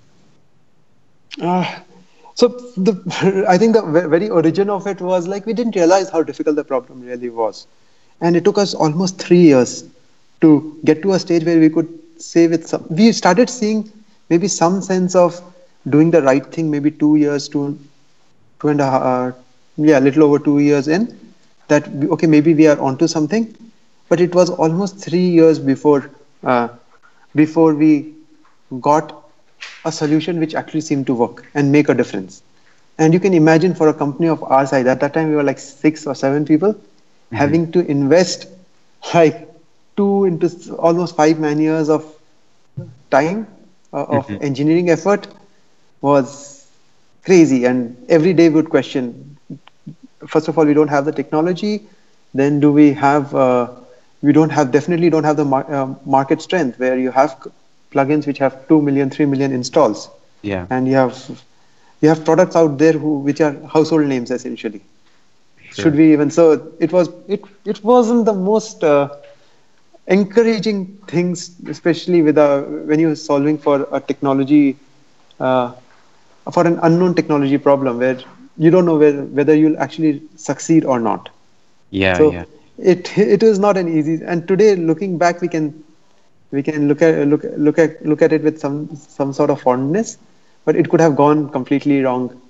Uh, 1.38 1.80
so 2.38 2.48
the, 2.76 2.92
I 3.48 3.58
think 3.58 3.74
the 3.74 3.82
very 3.82 4.28
origin 4.30 4.70
of 4.70 4.86
it 4.86 5.00
was 5.00 5.26
like 5.26 5.46
we 5.46 5.52
didn't 5.54 5.76
realize 5.76 6.10
how 6.10 6.22
difficult 6.22 6.56
the 6.56 6.64
problem 6.64 7.00
really 7.02 7.30
was, 7.30 7.66
and 8.20 8.36
it 8.36 8.44
took 8.44 8.58
us 8.58 8.74
almost 8.74 9.18
three 9.18 9.40
years 9.42 9.84
to 10.40 10.78
get 10.84 11.02
to 11.02 11.12
a 11.12 11.18
stage 11.18 11.44
where 11.44 11.58
we 11.58 11.68
could 11.68 11.88
say 12.18 12.46
with 12.48 12.66
some. 12.66 12.86
We 12.90 13.12
started 13.12 13.50
seeing 13.50 13.90
maybe 14.30 14.48
some 14.48 14.82
sense 14.82 15.14
of 15.16 15.40
doing 15.88 16.10
the 16.10 16.22
right 16.22 16.46
thing. 16.46 16.70
Maybe 16.70 16.90
two 16.90 17.16
years, 17.16 17.48
two, 17.48 17.78
two 18.60 18.68
and 18.68 18.80
a 18.80 18.90
half, 18.90 19.02
uh, 19.02 19.32
yeah, 19.76 19.98
a 19.98 20.04
little 20.08 20.24
over 20.24 20.38
two 20.38 20.58
years 20.60 20.88
in. 20.88 21.16
That 21.68 21.88
okay, 22.16 22.26
maybe 22.26 22.54
we 22.54 22.66
are 22.68 22.78
onto 22.80 23.08
something, 23.08 23.54
but 24.08 24.20
it 24.20 24.34
was 24.34 24.50
almost 24.50 24.98
three 24.98 25.28
years 25.38 25.58
before 25.58 26.10
uh, 26.44 26.68
before 27.34 27.74
we 27.74 28.14
got 28.80 29.17
a 29.88 29.92
solution 29.92 30.38
which 30.38 30.54
actually 30.54 30.80
seemed 30.80 31.06
to 31.06 31.14
work 31.14 31.44
and 31.54 31.72
make 31.72 31.88
a 31.88 31.94
difference. 31.94 32.42
And 32.98 33.14
you 33.14 33.20
can 33.20 33.34
imagine 33.34 33.74
for 33.74 33.88
a 33.88 33.94
company 33.94 34.28
of 34.28 34.42
our 34.42 34.66
size, 34.66 34.86
at 34.86 35.00
that 35.00 35.14
time 35.14 35.28
we 35.30 35.36
were 35.36 35.42
like 35.42 35.58
six 35.58 36.06
or 36.06 36.14
seven 36.14 36.44
people, 36.44 36.74
mm-hmm. 36.74 37.36
having 37.36 37.72
to 37.72 37.86
invest 37.86 38.46
like 39.14 39.48
two 39.96 40.24
into 40.24 40.48
almost 40.76 41.16
five 41.16 41.38
man 41.38 41.60
years 41.60 41.88
of 41.88 42.04
time 43.10 43.46
uh, 43.92 44.04
of 44.04 44.26
mm-hmm. 44.26 44.42
engineering 44.42 44.90
effort 44.90 45.28
was 46.00 46.66
crazy. 47.24 47.64
And 47.64 47.96
every 48.08 48.32
day 48.32 48.48
we 48.48 48.56
would 48.56 48.70
question 48.70 49.38
first 50.26 50.48
of 50.48 50.58
all, 50.58 50.64
we 50.64 50.74
don't 50.74 50.88
have 50.88 51.04
the 51.04 51.12
technology. 51.12 51.82
Then 52.34 52.60
do 52.60 52.72
we 52.72 52.92
have, 52.94 53.34
uh, 53.34 53.68
we 54.22 54.32
don't 54.32 54.50
have, 54.50 54.70
definitely 54.70 55.10
don't 55.10 55.24
have 55.24 55.36
the 55.36 55.44
mar- 55.44 55.72
uh, 55.72 55.94
market 56.04 56.42
strength 56.42 56.78
where 56.78 56.98
you 56.98 57.10
have 57.10 57.46
plugins 57.92 58.26
which 58.26 58.38
have 58.38 58.54
2 58.68 58.80
million 58.82 59.10
3 59.10 59.26
million 59.26 59.52
installs 59.52 60.08
yeah 60.42 60.66
and 60.70 60.88
you 60.88 60.94
have 60.94 61.16
you 62.00 62.08
have 62.08 62.24
products 62.24 62.56
out 62.56 62.78
there 62.78 62.92
who 62.92 63.18
which 63.28 63.40
are 63.40 63.54
household 63.74 64.06
names 64.06 64.30
essentially 64.30 64.80
sure. 65.70 65.84
should 65.84 65.94
we 65.94 66.12
even 66.12 66.30
so 66.30 66.44
it 66.80 66.92
was 66.92 67.08
it 67.28 67.42
it 67.64 67.82
wasn't 67.84 68.24
the 68.24 68.32
most 68.32 68.84
uh, 68.84 69.08
encouraging 70.06 70.86
things 71.06 71.54
especially 71.68 72.22
with 72.22 72.38
a, 72.38 72.62
when 72.86 72.98
you're 72.98 73.14
solving 73.16 73.58
for 73.58 73.86
a 73.92 74.00
technology 74.00 74.76
uh, 75.40 75.72
for 76.52 76.66
an 76.66 76.78
unknown 76.82 77.14
technology 77.14 77.58
problem 77.58 77.98
where 77.98 78.18
you 78.56 78.70
don't 78.70 78.86
know 78.86 78.96
where, 78.98 79.22
whether 79.38 79.54
you'll 79.54 79.78
actually 79.78 80.22
succeed 80.36 80.84
or 80.84 80.98
not 80.98 81.28
yeah 81.90 82.16
so 82.16 82.32
yeah. 82.32 82.44
it 82.78 83.16
it 83.18 83.42
is 83.42 83.58
not 83.58 83.76
an 83.76 83.88
easy 83.88 84.22
and 84.24 84.46
today 84.48 84.74
looking 84.76 85.18
back 85.18 85.40
we 85.40 85.48
can 85.48 85.82
we 86.50 86.62
can 86.62 86.88
look 86.88 87.02
at 87.02 87.26
look 87.28 87.44
look 87.56 87.78
at 87.78 88.04
look 88.04 88.22
at 88.22 88.32
it 88.32 88.42
with 88.42 88.58
some 88.58 88.94
some 88.96 89.32
sort 89.32 89.50
of 89.50 89.60
fondness, 89.60 90.18
but 90.64 90.76
it 90.76 90.88
could 90.88 91.00
have 91.00 91.16
gone 91.16 91.48
completely 91.50 92.02
wrong. 92.02 92.40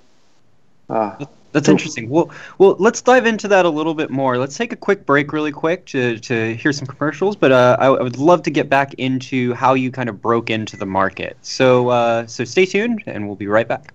Uh, 0.89 1.25
That's 1.51 1.67
interesting. 1.67 2.09
Well, 2.09 2.29
well, 2.59 2.75
let's 2.77 3.01
dive 3.01 3.25
into 3.25 3.47
that 3.47 3.65
a 3.65 3.69
little 3.69 3.95
bit 3.95 4.11
more. 4.11 4.37
Let's 4.37 4.55
take 4.55 4.71
a 4.71 4.75
quick 4.75 5.05
break, 5.05 5.33
really 5.33 5.51
quick, 5.51 5.85
to 5.87 6.19
to 6.19 6.55
hear 6.55 6.71
some 6.71 6.87
commercials. 6.87 7.35
But 7.35 7.51
uh, 7.51 7.77
I, 7.79 7.87
I, 7.87 8.01
would 8.03 8.17
love 8.17 8.43
to 8.43 8.51
get 8.51 8.69
back 8.69 8.93
into 8.95 9.53
how 9.55 9.73
you 9.73 9.91
kind 9.91 10.09
of 10.09 10.21
broke 10.21 10.51
into 10.51 10.77
the 10.77 10.85
market. 10.85 11.37
So 11.41 11.89
uh, 11.89 12.27
so 12.27 12.43
stay 12.43 12.65
tuned, 12.65 13.03
and 13.07 13.25
we'll 13.25 13.35
be 13.35 13.47
right 13.47 13.67
back. 13.67 13.93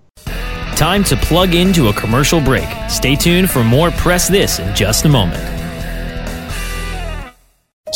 Time 0.75 1.05
to 1.05 1.15
plug 1.15 1.55
into 1.55 1.87
a 1.87 1.93
commercial 1.93 2.41
break. 2.41 2.67
Stay 2.89 3.15
tuned 3.15 3.49
for 3.49 3.63
more. 3.63 3.91
Press 3.91 4.27
this 4.27 4.59
in 4.59 4.75
just 4.75 5.05
a 5.05 5.09
moment. 5.09 5.64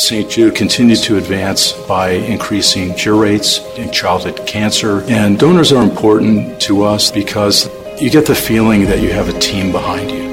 St. 0.09 0.27
Jude 0.27 0.55
continues 0.55 1.01
to 1.01 1.17
advance 1.17 1.71
by 1.71 2.09
increasing 2.09 2.95
cure 2.95 3.15
rates 3.15 3.59
in 3.77 3.91
childhood 3.91 4.41
cancer. 4.47 5.01
And 5.01 5.37
donors 5.37 5.71
are 5.71 5.83
important 5.83 6.59
to 6.61 6.81
us 6.81 7.11
because 7.11 7.69
you 8.01 8.09
get 8.09 8.25
the 8.25 8.33
feeling 8.33 8.85
that 8.85 9.03
you 9.03 9.11
have 9.11 9.29
a 9.29 9.39
team 9.39 9.71
behind 9.71 10.09
you. 10.09 10.23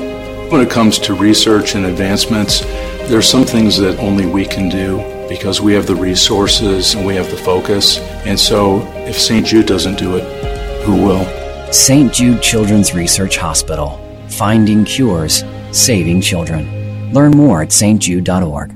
When 0.50 0.62
it 0.62 0.70
comes 0.70 0.98
to 1.00 1.12
research 1.12 1.74
and 1.74 1.84
advancements, 1.84 2.60
there 2.60 3.18
are 3.18 3.22
some 3.22 3.44
things 3.44 3.76
that 3.76 3.98
only 3.98 4.24
we 4.24 4.46
can 4.46 4.70
do 4.70 4.96
because 5.28 5.60
we 5.60 5.74
have 5.74 5.86
the 5.86 5.94
resources 5.94 6.94
and 6.94 7.06
we 7.06 7.14
have 7.14 7.30
the 7.30 7.36
focus. 7.36 7.98
And 8.24 8.40
so 8.40 8.80
if 9.06 9.20
St. 9.20 9.44
Jude 9.44 9.66
doesn't 9.66 9.98
do 9.98 10.16
it, 10.16 10.84
who 10.84 10.94
will? 11.04 11.70
St. 11.70 12.10
Jude 12.14 12.40
Children's 12.40 12.94
Research 12.94 13.36
Hospital. 13.36 14.00
Finding 14.30 14.86
cures, 14.86 15.44
saving 15.70 16.22
children. 16.22 17.12
Learn 17.12 17.32
more 17.32 17.60
at 17.60 17.68
stjude.org. 17.68 18.75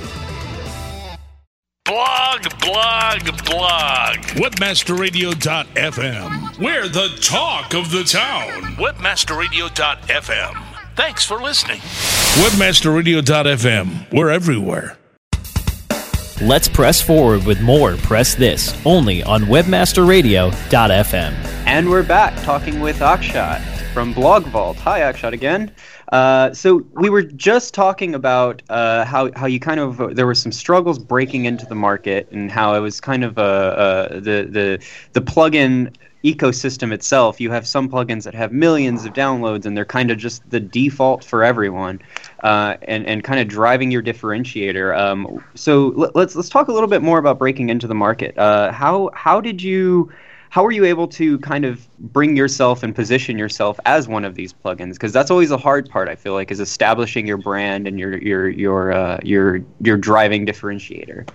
Blog, 2.41 2.59
blog, 2.59 3.21
blog. 3.45 4.17
Webmasterradio.fm. 4.41 6.57
We're 6.57 6.87
the 6.87 7.09
talk 7.21 7.75
of 7.75 7.91
the 7.91 8.03
town. 8.03 8.63
Webmasterradio.fm. 8.77 10.63
Thanks 10.95 11.23
for 11.23 11.39
listening. 11.39 11.77
Webmasterradio.fm. 11.77 14.11
We're 14.11 14.31
everywhere. 14.31 14.97
Let's 16.41 16.67
press 16.67 16.99
forward 16.99 17.45
with 17.45 17.61
more 17.61 17.95
Press 17.97 18.33
This 18.33 18.75
only 18.85 19.21
on 19.21 19.43
webmasterradio.fm. 19.43 21.33
And 21.67 21.89
we're 21.89 22.01
back 22.01 22.41
talking 22.41 22.79
with 22.79 23.01
Akshat 23.01 23.61
from 23.93 24.13
Blog 24.13 24.45
Vault. 24.45 24.77
Hi, 24.77 25.01
Akshat 25.01 25.33
again. 25.33 25.75
Uh, 26.11 26.53
so 26.53 26.85
we 26.93 27.09
were 27.09 27.23
just 27.23 27.73
talking 27.73 28.13
about 28.15 28.61
uh, 28.69 29.05
how 29.05 29.31
how 29.35 29.45
you 29.45 29.59
kind 29.59 29.79
of 29.79 30.15
there 30.15 30.25
were 30.25 30.35
some 30.35 30.51
struggles 30.51 30.99
breaking 30.99 31.45
into 31.45 31.65
the 31.65 31.75
market 31.75 32.29
and 32.31 32.51
how 32.51 32.73
it 32.75 32.79
was 32.79 32.99
kind 32.99 33.23
of 33.23 33.37
uh, 33.37 33.41
uh 33.41 34.07
the 34.15 34.47
the 34.49 34.85
the 35.13 35.21
plugin 35.21 35.95
ecosystem 36.23 36.91
itself. 36.91 37.39
You 37.39 37.49
have 37.51 37.65
some 37.65 37.89
plugins 37.89 38.23
that 38.23 38.35
have 38.35 38.51
millions 38.51 39.05
of 39.05 39.13
downloads 39.13 39.65
and 39.65 39.75
they're 39.75 39.85
kind 39.85 40.11
of 40.11 40.17
just 40.17 40.47
the 40.49 40.59
default 40.59 41.23
for 41.23 41.43
everyone, 41.43 42.01
uh, 42.43 42.75
and 42.83 43.05
and 43.05 43.23
kind 43.23 43.39
of 43.39 43.47
driving 43.47 43.89
your 43.89 44.03
differentiator. 44.03 44.97
Um, 44.97 45.43
so 45.55 45.87
let, 45.95 46.15
let's 46.15 46.35
let's 46.35 46.49
talk 46.49 46.67
a 46.67 46.73
little 46.73 46.89
bit 46.89 47.01
more 47.01 47.19
about 47.19 47.39
breaking 47.39 47.69
into 47.69 47.87
the 47.87 47.95
market. 47.95 48.37
Uh, 48.37 48.71
how 48.71 49.11
how 49.13 49.39
did 49.39 49.61
you 49.61 50.11
how 50.51 50.65
are 50.65 50.71
you 50.71 50.85
able 50.85 51.07
to 51.07 51.39
kind 51.39 51.65
of 51.65 51.87
bring 51.97 52.35
yourself 52.35 52.83
and 52.83 52.93
position 52.93 53.37
yourself 53.37 53.79
as 53.85 54.07
one 54.07 54.25
of 54.25 54.35
these 54.35 54.53
plugins? 54.53 54.93
Because 54.93 55.13
that's 55.13 55.31
always 55.31 55.51
a 55.51 55.57
hard 55.57 55.89
part. 55.89 56.09
I 56.09 56.15
feel 56.15 56.33
like 56.33 56.51
is 56.51 56.59
establishing 56.59 57.25
your 57.25 57.37
brand 57.37 57.87
and 57.87 57.97
your 57.99 58.17
your 58.17 58.49
your 58.49 58.91
uh, 58.91 59.19
your 59.23 59.61
your 59.79 59.97
driving 59.97 60.45
differentiator. 60.45 61.27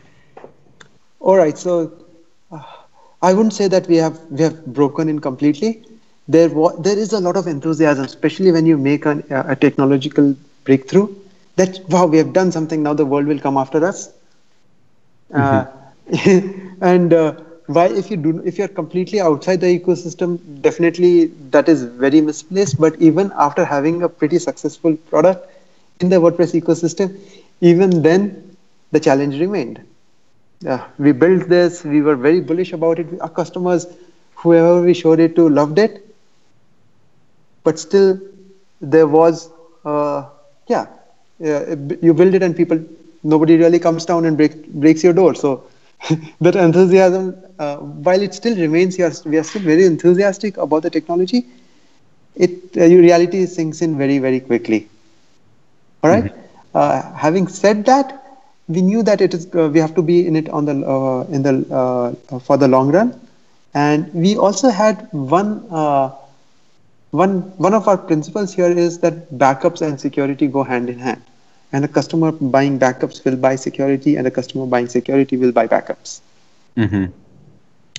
All 1.20 1.36
right, 1.36 1.56
so 1.56 1.92
uh, 2.52 2.62
I 3.22 3.32
wouldn't 3.34 3.54
say 3.54 3.68
that 3.68 3.88
we 3.88 3.96
have 3.96 4.18
we 4.30 4.42
have 4.42 4.66
broken 4.66 5.08
in 5.08 5.18
completely. 5.20 5.84
There 6.28 6.48
wa- 6.48 6.76
there 6.78 6.98
is 6.98 7.12
a 7.12 7.20
lot 7.20 7.36
of 7.36 7.46
enthusiasm, 7.46 8.04
especially 8.04 8.52
when 8.52 8.66
you 8.66 8.76
make 8.78 9.06
an, 9.06 9.24
a 9.30 9.56
technological 9.56 10.34
breakthrough. 10.64 11.08
That 11.56 11.80
wow, 11.88 12.06
we 12.06 12.18
have 12.18 12.32
done 12.32 12.52
something. 12.52 12.82
Now 12.82 12.94
the 12.94 13.06
world 13.06 13.26
will 13.26 13.40
come 13.40 13.56
after 13.56 13.84
us. 13.84 14.12
Mm-hmm. 15.36 15.58
Uh, 15.58 15.64
and 16.80 17.12
why 17.66 17.86
if 17.86 18.10
you 18.10 18.16
do 18.16 18.40
if 18.44 18.58
you're 18.58 18.68
completely 18.68 19.20
outside 19.20 19.60
the 19.60 19.70
ecosystem 19.78 20.38
definitely 20.62 21.26
that 21.50 21.68
is 21.68 21.82
very 21.84 22.20
misplaced. 22.20 22.78
But 22.80 23.00
even 23.00 23.32
after 23.36 23.64
having 23.64 24.02
a 24.02 24.08
pretty 24.08 24.38
successful 24.38 24.96
product 25.10 25.50
in 26.00 26.08
the 26.08 26.16
wordpress 26.16 26.54
ecosystem 26.60 27.18
even 27.60 28.02
then 28.02 28.56
the 28.92 29.00
challenge 29.00 29.40
remained. 29.40 29.80
Uh, 30.66 30.78
we 30.98 31.12
built 31.12 31.48
this 31.48 31.84
we 31.84 32.00
were 32.02 32.16
very 32.16 32.40
bullish 32.40 32.72
about 32.72 32.98
it. 32.98 33.06
Our 33.20 33.28
customers 33.28 33.86
whoever 34.34 34.82
we 34.82 34.94
showed 34.94 35.20
it 35.20 35.34
to 35.36 35.48
loved 35.48 35.78
it. 35.78 36.02
But 37.64 37.78
still 37.78 38.20
there 38.80 39.06
was 39.06 39.50
uh, 39.84 40.26
yeah 40.68 40.86
uh, 41.44 41.76
you 42.00 42.14
build 42.14 42.34
it 42.34 42.42
and 42.42 42.56
people 42.56 42.78
nobody 43.22 43.56
really 43.56 43.78
comes 43.78 44.04
down 44.06 44.24
and 44.24 44.36
break, 44.36 44.66
breaks 44.68 45.02
your 45.02 45.12
door. 45.12 45.34
So 45.34 45.64
that 46.40 46.56
enthusiasm, 46.56 47.34
uh, 47.58 47.76
while 47.76 48.20
it 48.22 48.34
still 48.34 48.56
remains, 48.56 48.98
we 48.98 49.04
are 49.04 49.10
still 49.44 49.62
very 49.62 49.84
enthusiastic 49.84 50.56
about 50.56 50.82
the 50.82 50.90
technology. 50.90 51.46
It 52.34 52.76
uh, 52.76 52.84
reality 52.84 53.46
sinks 53.46 53.82
in 53.82 53.96
very 53.96 54.18
very 54.18 54.40
quickly. 54.40 54.88
All 56.02 56.10
right? 56.10 56.24
mm-hmm. 56.24 56.76
uh, 56.76 57.02
having 57.14 57.48
said 57.48 57.84
that, 57.86 58.22
we 58.68 58.82
knew 58.82 59.02
that 59.02 59.20
it 59.20 59.34
is 59.34 59.46
uh, 59.54 59.68
we 59.72 59.78
have 59.78 59.94
to 59.94 60.02
be 60.02 60.26
in 60.26 60.36
it 60.36 60.48
on 60.50 60.64
the 60.66 60.74
uh, 60.86 61.22
in 61.30 61.42
the 61.42 61.54
uh, 61.74 62.38
for 62.40 62.56
the 62.56 62.68
long 62.68 62.90
run, 62.92 63.18
and 63.74 64.12
we 64.12 64.36
also 64.36 64.68
had 64.68 65.08
one 65.12 65.60
one 67.10 67.40
one 67.56 67.74
of 67.74 67.88
our 67.88 67.96
principles 67.96 68.52
here 68.54 68.70
is 68.70 68.98
that 69.00 69.32
backups 69.32 69.80
and 69.80 70.00
security 70.00 70.46
go 70.46 70.62
hand 70.62 70.90
in 70.90 70.98
hand 70.98 71.22
and 71.72 71.84
a 71.84 71.88
customer 71.88 72.32
buying 72.32 72.78
backups 72.78 73.24
will 73.24 73.36
buy 73.36 73.56
security 73.56 74.16
and 74.16 74.26
a 74.26 74.30
customer 74.30 74.66
buying 74.66 74.88
security 74.88 75.36
will 75.36 75.52
buy 75.52 75.66
backups. 75.66 76.20
Mm-hmm. 76.76 77.06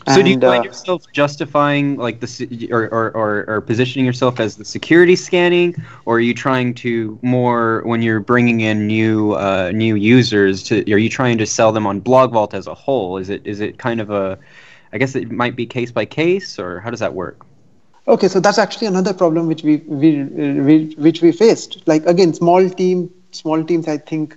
so 0.08 0.22
do 0.22 0.30
you 0.30 0.40
find 0.40 0.62
uh, 0.62 0.64
yourself 0.64 1.04
justifying 1.12 1.98
like 1.98 2.20
the 2.20 2.70
or, 2.72 2.84
or, 2.90 3.12
or, 3.12 3.46
or, 3.48 3.62
positioning 3.62 4.06
yourself 4.06 4.40
as 4.40 4.56
the 4.56 4.64
security 4.64 5.16
scanning 5.16 5.76
or 6.06 6.18
are 6.18 6.20
you 6.20 6.36
trying 6.36 6.76
to 6.76 7.18
more 7.24 7.82
when 7.86 8.04
you're 8.04 8.20
bringing 8.20 8.62
in 8.62 8.86
new 8.86 9.34
uh, 9.34 9.72
new 9.74 9.96
users 9.96 10.62
to 10.64 10.76
are 10.94 11.00
you 11.00 11.10
trying 11.10 11.40
to 11.40 11.46
sell 11.46 11.72
them 11.72 11.88
on 11.88 12.00
blog 12.00 12.32
vault 12.32 12.54
as 12.54 12.68
a 12.68 12.76
whole? 12.76 13.18
Is 13.18 13.30
it 13.30 13.42
is 13.46 13.60
it 13.60 13.80
kind 13.80 14.00
of 14.00 14.12
a 14.12 14.38
i 14.94 14.98
guess 15.00 15.16
it 15.16 15.32
might 15.32 15.56
be 15.56 15.66
case 15.66 15.92
by 15.92 16.06
case 16.06 16.60
or 16.60 16.80
how 16.80 16.92
does 16.92 17.00
that 17.00 17.14
work? 17.16 17.46
Okay 18.08 18.28
so 18.28 18.40
that's 18.40 18.60
actually 18.60 18.88
another 18.88 19.14
problem 19.14 19.48
which 19.48 19.64
we, 19.64 19.78
we, 19.78 20.24
we 20.24 20.94
which 21.00 21.24
we 21.24 21.32
faced. 21.32 21.82
Like 21.88 22.06
again 22.06 22.34
small 22.36 22.70
team 22.70 23.12
small 23.32 23.64
teams, 23.64 23.88
I 23.88 23.98
think 23.98 24.36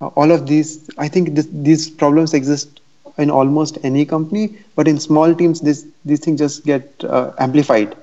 uh, 0.00 0.08
all 0.08 0.30
of 0.30 0.46
these, 0.46 0.90
I 0.98 1.08
think 1.08 1.34
this, 1.34 1.48
these 1.50 1.90
problems 1.90 2.34
exist 2.34 2.80
in 3.18 3.30
almost 3.30 3.78
any 3.82 4.04
company, 4.04 4.58
but 4.74 4.86
in 4.86 4.98
small 4.98 5.34
teams, 5.34 5.60
this, 5.60 5.86
these 6.04 6.20
things 6.20 6.38
just 6.38 6.64
get 6.64 7.02
uh, 7.04 7.32
amplified, 7.38 7.96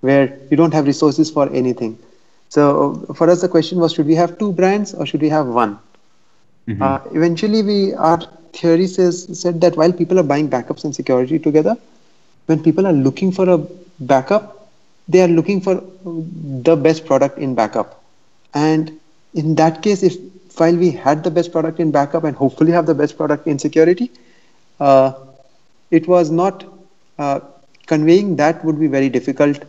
where 0.00 0.38
you 0.50 0.56
don't 0.56 0.72
have 0.72 0.86
resources 0.86 1.30
for 1.30 1.50
anything. 1.52 1.98
So 2.48 2.94
for 3.14 3.28
us, 3.28 3.42
the 3.42 3.48
question 3.48 3.78
was, 3.78 3.92
should 3.92 4.06
we 4.06 4.14
have 4.14 4.38
two 4.38 4.52
brands 4.52 4.94
or 4.94 5.04
should 5.04 5.20
we 5.20 5.28
have 5.28 5.46
one? 5.46 5.78
Mm-hmm. 6.68 6.82
Uh, 6.82 7.00
eventually, 7.12 7.62
we 7.62 7.94
our 7.94 8.20
theory 8.52 8.86
says 8.86 9.40
said 9.40 9.60
that 9.60 9.76
while 9.76 9.92
people 9.92 10.18
are 10.18 10.24
buying 10.24 10.48
backups 10.48 10.84
and 10.84 10.94
security 10.94 11.38
together, 11.38 11.76
when 12.46 12.62
people 12.62 12.86
are 12.86 12.92
looking 12.92 13.30
for 13.30 13.48
a 13.48 13.58
backup, 14.00 14.68
they 15.08 15.20
are 15.22 15.28
looking 15.28 15.60
for 15.60 15.82
the 16.04 16.76
best 16.76 17.06
product 17.06 17.38
in 17.38 17.54
backup, 17.54 18.02
and 18.54 18.98
in 19.36 19.54
that 19.56 19.82
case, 19.82 20.02
if 20.02 20.16
while 20.58 20.74
we 20.74 20.90
had 20.90 21.22
the 21.22 21.30
best 21.30 21.52
product 21.52 21.78
in 21.78 21.90
backup 21.90 22.24
and 22.24 22.34
hopefully 22.36 22.72
have 22.72 22.86
the 22.86 22.94
best 22.94 23.16
product 23.16 23.46
in 23.46 23.58
security, 23.58 24.10
uh, 24.80 25.12
it 25.90 26.08
was 26.08 26.30
not 26.30 26.64
uh, 27.18 27.40
conveying 27.86 28.36
that 28.36 28.64
would 28.64 28.80
be 28.80 28.86
very 28.86 29.08
difficult 29.08 29.62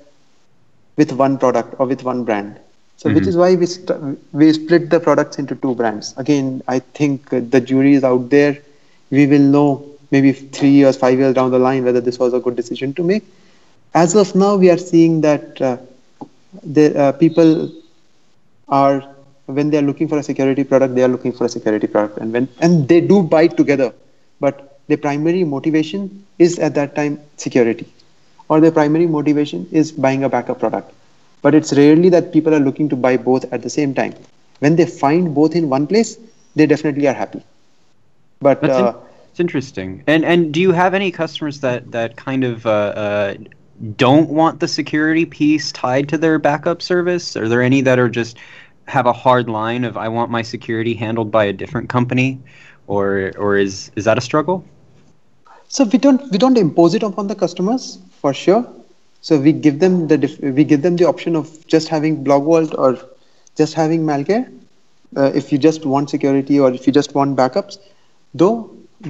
with 0.96 1.12
one 1.12 1.38
product 1.38 1.76
or 1.80 1.86
with 1.86 2.04
one 2.04 2.24
brand. 2.24 2.60
So, 2.96 3.10
mm-hmm. 3.10 3.16
which 3.18 3.28
is 3.28 3.38
why 3.38 3.56
we 3.56 3.66
st- 3.66 4.18
we 4.32 4.52
split 4.54 4.90
the 4.90 5.00
products 5.00 5.38
into 5.38 5.56
two 5.56 5.76
brands. 5.76 6.14
Again, 6.18 6.64
I 6.68 6.80
think 6.80 7.30
the 7.30 7.62
jury 7.62 7.94
is 7.94 8.04
out 8.04 8.30
there. 8.30 8.58
We 9.12 9.28
will 9.28 9.48
know 9.58 9.86
maybe 10.12 10.32
three 10.32 10.70
years, 10.70 10.98
five 10.98 11.20
years 11.20 11.36
down 11.36 11.52
the 11.52 11.60
line 11.60 11.84
whether 11.84 12.02
this 12.02 12.18
was 12.18 12.34
a 12.34 12.40
good 12.40 12.56
decision 12.56 12.94
to 12.96 13.04
make. 13.04 13.24
As 13.94 14.16
of 14.16 14.34
now, 14.36 14.56
we 14.56 14.70
are 14.70 14.78
seeing 14.78 15.22
that 15.22 15.62
uh, 15.62 15.78
the 16.64 16.98
uh, 16.98 17.12
people 17.12 17.72
are 18.70 19.04
when 19.48 19.70
they 19.70 19.78
are 19.78 19.82
looking 19.82 20.08
for 20.08 20.18
a 20.18 20.24
security 20.24 20.64
product, 20.64 20.96
they 20.96 21.04
are 21.04 21.08
looking 21.08 21.32
for 21.32 21.46
a 21.46 21.50
security 21.50 21.88
product, 21.88 22.18
and 22.18 22.32
when 22.32 22.48
and 22.60 22.88
they 22.88 23.02
do 23.02 23.24
buy 23.24 23.48
together, 23.48 23.94
but 24.40 24.80
their 24.88 24.98
primary 24.98 25.44
motivation 25.44 26.26
is 26.38 26.60
at 26.60 26.76
that 26.76 26.96
time 26.96 27.20
security, 27.38 27.88
or 28.50 28.60
their 28.60 28.72
primary 28.72 29.08
motivation 29.08 29.68
is 29.72 29.92
buying 29.92 30.24
a 30.24 30.30
backup 30.30 30.60
product. 30.60 30.94
But 31.42 31.56
it's 31.56 31.74
rarely 31.74 32.10
that 32.10 32.34
people 32.34 32.54
are 32.54 32.60
looking 32.60 32.90
to 32.90 32.96
buy 32.96 33.16
both 33.18 33.52
at 33.54 33.62
the 33.62 33.70
same 33.70 33.94
time. 33.94 34.14
When 34.60 34.76
they 34.76 34.86
find 34.86 35.34
both 35.34 35.56
in 35.56 35.70
one 35.70 35.88
place, 35.88 36.18
they 36.56 36.66
definitely 36.66 37.08
are 37.08 37.14
happy. 37.14 37.44
But 38.40 38.62
That's 38.62 38.74
uh, 38.74 38.94
it's 39.32 39.40
interesting. 39.40 40.04
And 40.08 40.26
and 40.26 40.54
do 40.54 40.60
you 40.60 40.72
have 40.72 40.94
any 40.94 41.12
customers 41.12 41.62
that 41.62 41.92
that 41.92 42.16
kind 42.16 42.44
of 42.44 42.66
uh, 42.66 42.70
uh, 42.70 43.34
don't 43.96 44.30
want 44.30 44.60
the 44.60 44.68
security 44.68 45.26
piece 45.26 45.72
tied 45.72 46.10
to 46.10 46.18
their 46.18 46.40
backup 46.40 46.82
service? 46.82 47.36
Are 47.38 47.48
there 47.48 47.62
any 47.62 47.82
that 47.82 48.00
are 48.00 48.10
just 48.10 48.38
have 48.88 49.06
a 49.06 49.14
hard 49.14 49.50
line 49.50 49.84
of 49.84 49.98
I 49.98 50.08
want 50.10 50.32
my 50.32 50.42
security 50.44 50.96
handled 50.96 51.32
by 51.32 51.46
a 51.46 51.54
different 51.54 51.90
company, 51.90 52.40
or 52.88 53.32
or 53.38 53.58
is 53.58 53.92
is 53.96 54.06
that 54.06 54.18
a 54.18 54.22
struggle? 54.22 54.64
So 55.68 55.84
we 55.86 55.98
don't 55.98 56.22
we 56.32 56.38
don't 56.38 56.58
impose 56.58 56.94
it 56.96 57.04
upon 57.04 57.28
the 57.28 57.36
customers 57.36 58.00
for 58.22 58.34
sure. 58.34 58.66
So 59.22 59.40
we 59.40 59.54
give 59.54 59.80
them 59.80 60.08
the 60.08 60.18
we 60.56 60.64
give 60.64 60.82
them 60.82 60.96
the 60.98 61.06
option 61.06 61.36
of 61.36 61.66
just 61.68 61.88
having 61.90 62.24
Blog 62.24 62.44
Vault 62.46 62.74
or 62.78 62.98
just 63.58 63.74
having 63.82 64.06
MalCare 64.12 64.46
Uh, 65.22 65.32
if 65.40 65.52
you 65.52 65.58
just 65.64 65.86
want 65.92 66.10
security 66.12 66.56
or 66.64 66.70
if 66.78 66.86
you 66.88 66.94
just 66.96 67.14
want 67.18 67.36
backups, 67.40 67.78
though 68.42 68.56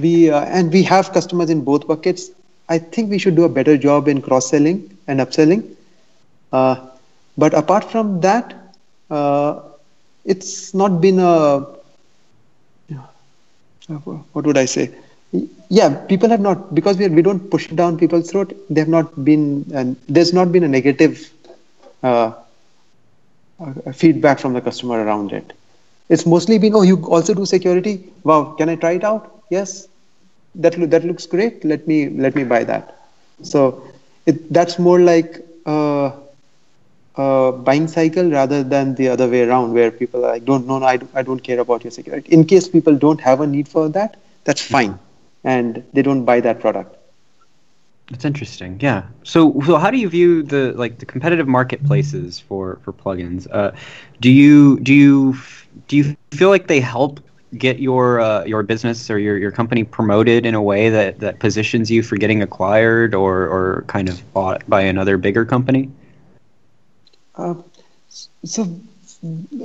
we 0.02 0.12
uh, 0.30 0.40
and 0.58 0.72
we 0.76 0.82
have 0.90 1.12
customers 1.16 1.50
in 1.54 1.62
both 1.68 1.86
buckets. 1.90 2.30
I 2.74 2.78
think 2.78 3.10
we 3.14 3.18
should 3.24 3.36
do 3.40 3.44
a 3.46 3.52
better 3.58 3.74
job 3.84 4.08
in 4.12 4.20
cross 4.26 4.48
selling 4.52 4.78
and 5.08 5.20
upselling. 5.24 5.62
Uh, 6.52 6.74
but 7.36 7.54
apart 7.62 7.84
from 7.92 8.20
that, 8.26 8.54
uh, 9.10 9.60
it's 10.24 10.74
not 10.74 11.00
been 11.00 11.18
a 11.18 11.66
what 14.32 14.44
would 14.46 14.56
I 14.58 14.64
say? 14.66 14.90
Yeah, 15.68 15.94
people 16.06 16.28
have 16.30 16.40
not 16.40 16.74
because 16.74 16.96
we 16.98 17.08
we 17.08 17.22
don't 17.22 17.50
push 17.50 17.66
it 17.70 17.76
down 17.76 17.98
people's 17.98 18.30
throat. 18.30 18.52
They 18.70 18.80
have 18.80 18.88
not 18.88 19.24
been 19.24 19.66
and 19.74 19.96
there's 20.08 20.32
not 20.32 20.52
been 20.52 20.64
a 20.64 20.68
negative 20.68 21.30
uh, 22.02 22.32
feedback 23.92 24.38
from 24.38 24.52
the 24.52 24.60
customer 24.60 25.04
around 25.04 25.32
it. 25.32 25.52
It's 26.08 26.26
mostly 26.26 26.58
been, 26.58 26.74
oh, 26.74 26.82
you 26.82 26.96
also 27.06 27.34
do 27.34 27.44
security. 27.46 28.12
Wow, 28.24 28.54
can 28.58 28.68
I 28.68 28.76
try 28.76 28.92
it 28.92 29.04
out? 29.04 29.30
Yes, 29.50 29.88
that 30.54 30.78
lo- 30.78 30.86
that 30.86 31.04
looks 31.04 31.26
great. 31.26 31.64
Let 31.64 31.86
me 31.86 32.08
let 32.08 32.34
me 32.34 32.44
buy 32.44 32.64
that. 32.64 32.96
So 33.42 33.82
it, 34.26 34.52
that's 34.52 34.78
more 34.78 35.00
like 35.00 35.40
uh, 35.66 36.10
uh, 37.18 37.52
buying 37.52 37.88
cycle 37.88 38.30
rather 38.30 38.62
than 38.62 38.94
the 38.94 39.08
other 39.08 39.28
way 39.28 39.42
around, 39.42 39.74
where 39.74 39.90
people 39.90 40.24
are 40.24 40.32
like, 40.32 40.44
don't 40.44 40.66
no, 40.66 40.78
no 40.78 40.86
I, 40.86 40.98
I 41.14 41.22
don't 41.22 41.40
care 41.40 41.60
about 41.60 41.84
your 41.84 41.90
security. 41.90 42.32
In 42.32 42.44
case 42.44 42.68
people 42.68 42.96
don't 42.96 43.20
have 43.20 43.40
a 43.40 43.46
need 43.46 43.68
for 43.68 43.88
that, 43.90 44.16
that's 44.44 44.62
fine, 44.62 44.98
and 45.44 45.84
they 45.92 46.02
don't 46.02 46.24
buy 46.24 46.40
that 46.40 46.60
product. 46.60 46.96
That's 48.10 48.24
interesting. 48.24 48.78
Yeah. 48.80 49.02
So, 49.22 49.60
so 49.66 49.76
how 49.76 49.90
do 49.90 49.98
you 49.98 50.08
view 50.08 50.42
the 50.42 50.72
like 50.72 50.98
the 50.98 51.04
competitive 51.04 51.46
marketplaces 51.46 52.40
for 52.40 52.78
for 52.82 52.92
plugins? 52.92 53.46
Uh, 53.50 53.72
do 54.20 54.30
you 54.30 54.80
do 54.80 54.94
you 54.94 55.36
do 55.88 55.96
you 55.96 56.16
feel 56.30 56.48
like 56.48 56.68
they 56.68 56.80
help 56.80 57.20
get 57.56 57.80
your 57.80 58.20
uh, 58.20 58.44
your 58.44 58.62
business 58.62 59.10
or 59.10 59.18
your, 59.18 59.36
your 59.36 59.50
company 59.50 59.84
promoted 59.84 60.46
in 60.46 60.54
a 60.54 60.62
way 60.62 60.90
that, 60.90 61.20
that 61.20 61.38
positions 61.38 61.90
you 61.90 62.02
for 62.02 62.16
getting 62.16 62.42
acquired 62.42 63.14
or, 63.14 63.46
or 63.46 63.84
kind 63.88 64.08
of 64.08 64.32
bought 64.32 64.68
by 64.68 64.82
another 64.82 65.16
bigger 65.16 65.44
company? 65.44 65.90
Uh, 67.38 67.54
so, 68.44 68.68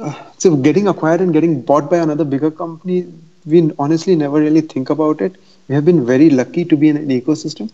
uh, 0.02 0.14
so 0.38 0.56
getting 0.56 0.88
acquired 0.88 1.22
and 1.22 1.34
getting 1.34 1.62
bought 1.62 1.90
by 1.90 1.98
another 1.98 2.24
bigger 2.24 2.52
company, 2.52 3.12
we 3.46 3.72
honestly 3.80 4.16
never 4.16 4.40
really 4.40 4.62
think 4.62 4.90
about 4.90 5.22
it. 5.22 5.36
We 5.68 5.76
have 5.76 5.86
been 5.86 6.06
very 6.06 6.30
lucky 6.30 6.66
to 6.66 6.78
be 6.78 6.90
in 6.90 6.98
an 6.98 7.10
ecosystem 7.10 7.72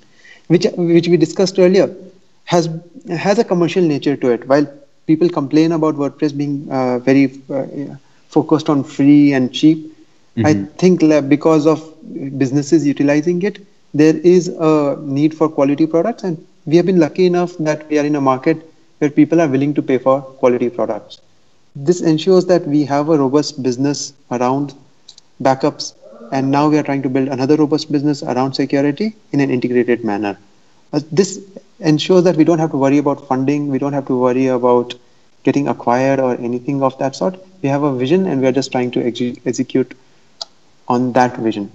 which 0.50 0.66
which 0.78 1.08
we 1.08 1.18
discussed 1.18 1.60
earlier, 1.60 1.88
has 2.46 2.70
has 3.26 3.40
a 3.40 3.44
commercial 3.44 3.84
nature 3.84 4.16
to 4.18 4.32
it. 4.36 4.48
While 4.48 4.68
people 5.08 5.30
complain 5.30 5.72
about 5.72 5.96
WordPress 5.96 6.36
being 6.36 6.68
uh, 6.72 7.00
very 7.00 7.26
uh, 7.50 7.96
focused 8.30 8.70
on 8.70 8.84
free 8.84 9.34
and 9.34 9.54
cheap, 9.54 9.78
mm-hmm. 10.36 10.46
I 10.46 10.54
think 10.84 11.02
because 11.30 11.68
of 11.68 11.84
businesses 12.38 12.86
utilizing 12.86 13.42
it, 13.44 13.60
there 13.94 14.18
is 14.18 14.48
a 14.48 14.98
need 15.02 15.36
for 15.36 15.50
quality 15.50 15.86
products, 15.86 16.24
and 16.24 16.44
we 16.66 16.78
have 16.78 16.86
been 16.88 17.00
lucky 17.00 17.28
enough 17.28 17.56
that 17.60 17.88
we 17.90 18.00
are 18.00 18.06
in 18.06 18.16
a 18.16 18.22
market 18.22 18.66
where 19.00 19.10
people 19.10 19.42
are 19.42 19.48
willing 19.48 19.74
to 19.74 19.82
pay 19.82 19.98
for 19.98 20.22
quality 20.22 20.70
products. 20.70 21.20
This 21.76 22.02
ensures 22.02 22.46
that 22.46 22.68
we 22.68 22.86
have 22.86 23.10
a 23.10 23.18
robust 23.18 23.62
business 23.64 24.14
around 24.32 24.74
backups 25.42 25.94
and 26.32 26.52
now 26.52 26.70
we 26.70 26.78
are 26.78 26.84
trying 26.84 27.02
to 27.04 27.10
build 27.10 27.28
another 27.30 27.56
robust 27.56 27.92
business 27.92 28.24
around 28.24 28.54
security 28.54 29.16
in 29.32 29.40
an 29.40 29.50
integrated 29.50 30.04
manner. 30.04 30.38
Uh, 30.94 31.00
this 31.12 31.40
ensures 31.80 32.24
that 32.24 32.36
we 32.36 32.44
don't 32.44 32.60
have 32.60 32.72
to 32.72 32.78
worry 32.78 32.98
about 32.98 33.28
funding, 33.28 33.70
we 33.70 33.78
don't 33.80 33.94
have 33.94 34.08
to 34.08 34.18
worry 34.20 34.48
about 34.48 34.94
getting 35.44 35.68
acquired 35.68 36.20
or 36.20 36.36
anything 36.36 36.84
of 36.84 36.98
that 37.00 37.16
sort. 37.16 37.36
We 37.62 37.70
have 37.70 37.84
a 37.84 37.96
vision 37.96 38.28
and 38.28 38.42
we 38.42 38.48
are 38.48 38.52
just 38.52 38.72
trying 38.72 38.92
to 38.92 39.06
ex- 39.06 39.40
execute 39.46 39.96
on 40.88 41.14
that 41.14 41.38
vision. 41.38 41.72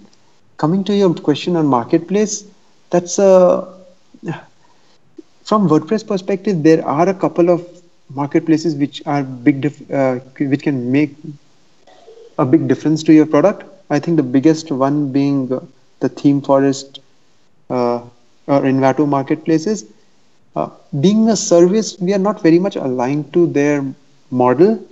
Coming 0.58 0.84
to 0.84 0.94
your 0.94 1.14
question 1.14 1.56
on 1.56 1.66
marketplace, 1.66 2.44
that's 2.90 3.18
a 3.18 3.66
from 5.44 5.68
WordPress 5.68 6.06
perspective, 6.06 6.62
there 6.62 6.86
are 6.86 7.08
a 7.08 7.14
couple 7.14 7.50
of 7.50 7.66
marketplaces 8.10 8.74
which 8.74 9.02
are 9.06 9.22
big, 9.22 9.60
dif- 9.60 9.90
uh, 9.90 10.16
which 10.38 10.62
can 10.62 10.90
make 10.90 11.14
a 12.38 12.44
big 12.44 12.68
difference 12.68 13.02
to 13.04 13.12
your 13.12 13.26
product. 13.26 13.64
I 13.90 13.98
think 13.98 14.16
the 14.16 14.22
biggest 14.22 14.70
one 14.70 15.12
being 15.12 15.48
the 16.00 16.08
Theme 16.08 16.40
Forest 16.40 17.00
uh, 17.70 17.98
or 18.46 18.60
Envato 18.62 19.06
marketplaces. 19.08 19.84
Uh, 20.56 20.68
being 21.00 21.28
a 21.30 21.36
service, 21.36 21.98
we 22.00 22.14
are 22.14 22.18
not 22.18 22.40
very 22.42 22.58
much 22.58 22.76
aligned 22.76 23.32
to 23.32 23.46
their 23.46 23.84
model. 24.30 24.82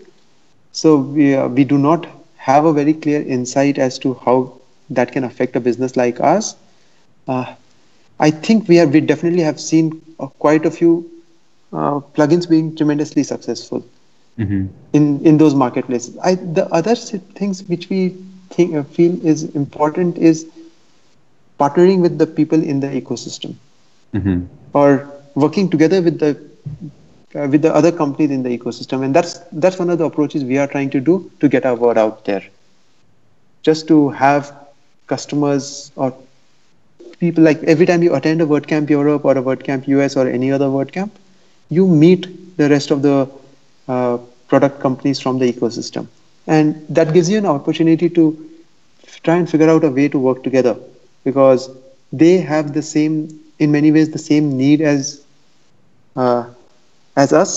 So 0.72 0.96
we, 0.96 1.34
uh, 1.34 1.48
we 1.48 1.64
do 1.64 1.78
not 1.78 2.06
have 2.36 2.64
a 2.64 2.72
very 2.72 2.94
clear 2.94 3.22
insight 3.22 3.78
as 3.78 3.98
to 4.00 4.14
how 4.14 4.52
that 4.90 5.12
can 5.12 5.24
affect 5.24 5.56
a 5.56 5.60
business 5.60 5.96
like 5.96 6.20
us. 6.20 6.56
Uh, 7.28 7.54
I 8.22 8.30
think 8.30 8.68
we 8.68 8.76
have 8.76 8.92
we 8.94 9.00
definitely 9.00 9.42
have 9.42 9.60
seen 9.60 10.00
uh, 10.20 10.26
quite 10.44 10.64
a 10.64 10.70
few 10.70 10.92
uh, 11.72 12.00
plugins 12.16 12.48
being 12.48 12.76
tremendously 12.76 13.24
successful 13.24 13.84
mm-hmm. 14.38 14.66
in 14.92 15.26
in 15.30 15.38
those 15.38 15.56
marketplaces. 15.62 16.16
I, 16.30 16.36
the 16.36 16.66
other 16.80 16.94
things 16.94 17.64
which 17.64 17.88
we 17.90 18.16
think, 18.50 18.76
uh, 18.76 18.84
feel 18.84 19.18
is 19.34 19.44
important 19.62 20.18
is 20.18 20.46
partnering 21.58 22.00
with 22.06 22.16
the 22.18 22.26
people 22.38 22.62
in 22.62 22.80
the 22.86 22.94
ecosystem 23.00 23.56
mm-hmm. 24.14 24.38
or 24.72 25.10
working 25.34 25.68
together 25.76 26.00
with 26.00 26.18
the 26.20 26.32
uh, 27.34 27.48
with 27.48 27.62
the 27.62 27.74
other 27.74 27.90
companies 27.90 28.30
in 28.30 28.42
the 28.48 28.56
ecosystem 28.56 29.04
and 29.04 29.16
that's 29.20 29.38
that's 29.52 29.78
one 29.84 29.90
of 29.90 29.98
the 29.98 30.04
approaches 30.04 30.44
we 30.44 30.58
are 30.58 30.66
trying 30.66 30.90
to 30.98 31.00
do 31.12 31.22
to 31.40 31.48
get 31.48 31.64
our 31.66 31.74
word 31.86 31.98
out 31.98 32.24
there 32.24 32.42
just 33.62 33.88
to 33.88 34.02
have 34.10 34.52
customers 35.06 35.90
or 35.96 36.14
people 37.22 37.44
like 37.48 37.62
every 37.74 37.86
time 37.90 38.02
you 38.02 38.14
attend 38.18 38.42
a 38.44 38.46
WordCamp 38.52 38.90
Europe 38.90 39.24
or 39.24 39.36
a 39.38 39.42
WordCamp 39.48 39.88
US 39.96 40.16
or 40.16 40.28
any 40.28 40.50
other 40.50 40.68
WordCamp, 40.76 41.10
you 41.70 41.86
meet 41.86 42.28
the 42.56 42.68
rest 42.68 42.90
of 42.90 43.02
the 43.02 43.16
uh, 43.88 44.18
product 44.48 44.80
companies 44.80 45.20
from 45.20 45.38
the 45.38 45.52
ecosystem. 45.52 46.08
And 46.46 46.84
that 46.88 47.14
gives 47.14 47.30
you 47.30 47.38
an 47.38 47.46
opportunity 47.46 48.08
to 48.10 48.24
try 49.22 49.36
and 49.36 49.48
figure 49.48 49.70
out 49.70 49.84
a 49.84 49.90
way 49.90 50.08
to 50.08 50.18
work 50.18 50.42
together 50.42 50.76
because 51.24 51.70
they 52.12 52.38
have 52.38 52.74
the 52.74 52.82
same 52.82 53.16
in 53.58 53.70
many 53.70 53.92
ways 53.92 54.10
the 54.10 54.24
same 54.30 54.56
need 54.56 54.80
as 54.80 55.24
uh, 56.16 56.44
as 57.16 57.32
us. 57.32 57.52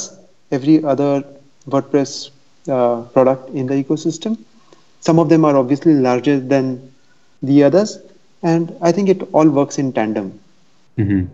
Every 0.52 0.84
other 0.84 1.24
wordpress 1.68 2.30
uh, 2.70 3.02
product 3.16 3.50
in 3.50 3.66
the 3.66 3.84
ecosystem 3.84 4.38
some 5.06 5.20
of 5.20 5.30
them 5.30 5.46
are 5.46 5.56
obviously 5.56 5.94
larger 5.94 6.40
than 6.40 6.68
the 7.44 7.64
others 7.64 8.00
and 8.52 8.76
i 8.82 8.92
think 8.92 9.10
it 9.10 9.28
all 9.34 9.50
works 9.50 9.80
in 9.84 9.92
tandem. 9.92 10.40
Mm-hmm. 10.98 11.26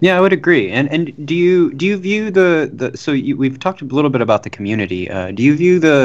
yeah 0.00 0.16
i 0.16 0.20
would 0.20 0.32
agree. 0.32 0.70
And 0.70 0.88
and 0.96 1.26
do 1.30 1.34
you 1.34 1.72
do 1.74 1.86
you 1.86 1.96
view 2.08 2.30
the 2.30 2.70
the 2.80 2.96
so 2.96 3.12
you, 3.12 3.36
we've 3.36 3.58
talked 3.58 3.82
a 3.82 3.84
little 3.98 4.12
bit 4.16 4.22
about 4.26 4.42
the 4.48 4.50
community. 4.58 5.10
Uh, 5.10 5.30
do 5.32 5.42
you 5.42 5.56
view 5.56 5.78
the 5.78 5.98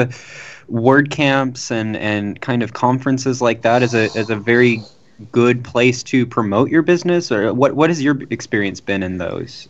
WordCamps 0.70 1.70
and 1.70 1.96
and 1.96 2.40
kind 2.40 2.62
of 2.62 2.72
conferences 2.72 3.40
like 3.48 3.62
that 3.62 3.82
as 3.82 3.94
a 3.94 4.04
as 4.22 4.30
a 4.30 4.36
very 4.36 4.82
good 5.30 5.62
place 5.72 6.02
to 6.12 6.26
promote 6.26 6.70
your 6.70 6.82
business? 6.92 7.32
Or 7.32 7.54
what 7.54 7.74
what 7.80 7.90
has 7.90 8.02
your 8.02 8.16
experience 8.38 8.80
been 8.92 9.02
in 9.02 9.18
those? 9.18 9.68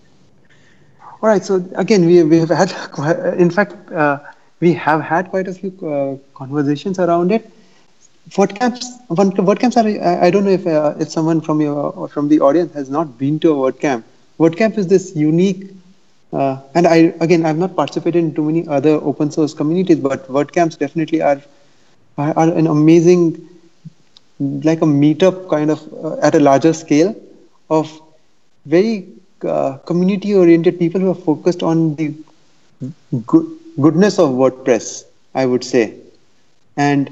All 1.23 1.29
right. 1.33 1.45
So 1.45 1.65
again 1.87 2.07
we, 2.07 2.23
we 2.25 2.39
have 2.45 2.55
had 2.61 2.71
in 3.47 3.51
fact 3.51 3.75
uh, 4.05 4.19
we 4.61 4.73
have 4.75 5.01
had 5.01 5.31
quite 5.31 5.49
a 5.49 5.55
few 5.55 5.73
uh, 5.97 6.39
conversations 6.39 6.99
around 6.99 7.31
it 7.41 7.51
WordCamps, 8.31 8.85
WordCamps 9.09 9.77
are. 9.77 10.23
I 10.25 10.31
don't 10.31 10.45
know 10.45 10.51
if 10.51 10.67
uh, 10.67 10.95
if 10.99 11.11
someone 11.11 11.41
from 11.41 11.61
your 11.61 12.09
from 12.09 12.29
the 12.29 12.41
audience 12.41 12.73
has 12.75 12.89
not 12.89 13.19
been 13.19 13.39
to 13.41 13.53
a 13.53 13.73
WordCamp. 13.73 14.05
WordCamp 14.39 14.79
is 14.79 14.87
this 14.89 15.15
unique 15.15 15.71
uh, 16.33 16.61
and 16.75 16.87
I 16.87 16.97
again 17.21 17.45
I've 17.45 17.59
not 17.59 17.77
participated 17.77 18.23
in 18.25 18.35
too 18.35 18.45
many 18.45 18.67
other 18.67 18.95
open 18.95 19.31
source 19.31 19.55
communities, 19.55 19.99
but 19.99 20.27
WordCamps 20.29 20.79
definitely 20.79 21.21
are 21.21 21.43
are, 22.17 22.33
are 22.39 22.53
an 22.55 22.67
amazing 22.67 23.49
like 24.39 24.81
a 24.83 24.87
meetup 24.87 25.49
kind 25.51 25.71
of 25.71 25.81
uh, 26.05 26.17
at 26.19 26.35
a 26.35 26.41
larger 26.41 26.73
scale 26.73 27.15
of 27.71 28.01
very 28.67 29.09
uh, 29.47 29.77
community 29.79 30.35
oriented 30.35 30.79
people 30.79 31.01
who 31.01 31.11
are 31.11 31.23
focused 31.27 31.63
on 31.63 31.95
the 31.97 32.15
good, 33.27 33.47
goodness 33.81 34.19
of 34.19 34.31
WordPress, 34.31 35.05
I 35.35 35.47
would 35.47 35.65
say, 35.65 35.95
and 36.77 37.11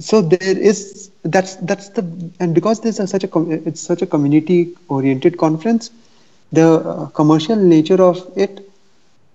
so 0.00 0.22
there 0.22 0.58
is 0.58 1.10
that's 1.24 1.56
that's 1.56 1.88
the 1.90 2.02
and 2.40 2.54
because 2.54 2.80
there's 2.80 2.98
a, 2.98 3.06
such 3.06 3.24
a 3.24 3.50
it's 3.68 3.80
such 3.80 4.02
a 4.02 4.06
community 4.06 4.74
oriented 4.88 5.38
conference 5.38 5.90
the 6.54 6.66
uh, 6.66 7.06
commercial 7.06 7.56
nature 7.56 8.00
of 8.02 8.18
it, 8.36 8.70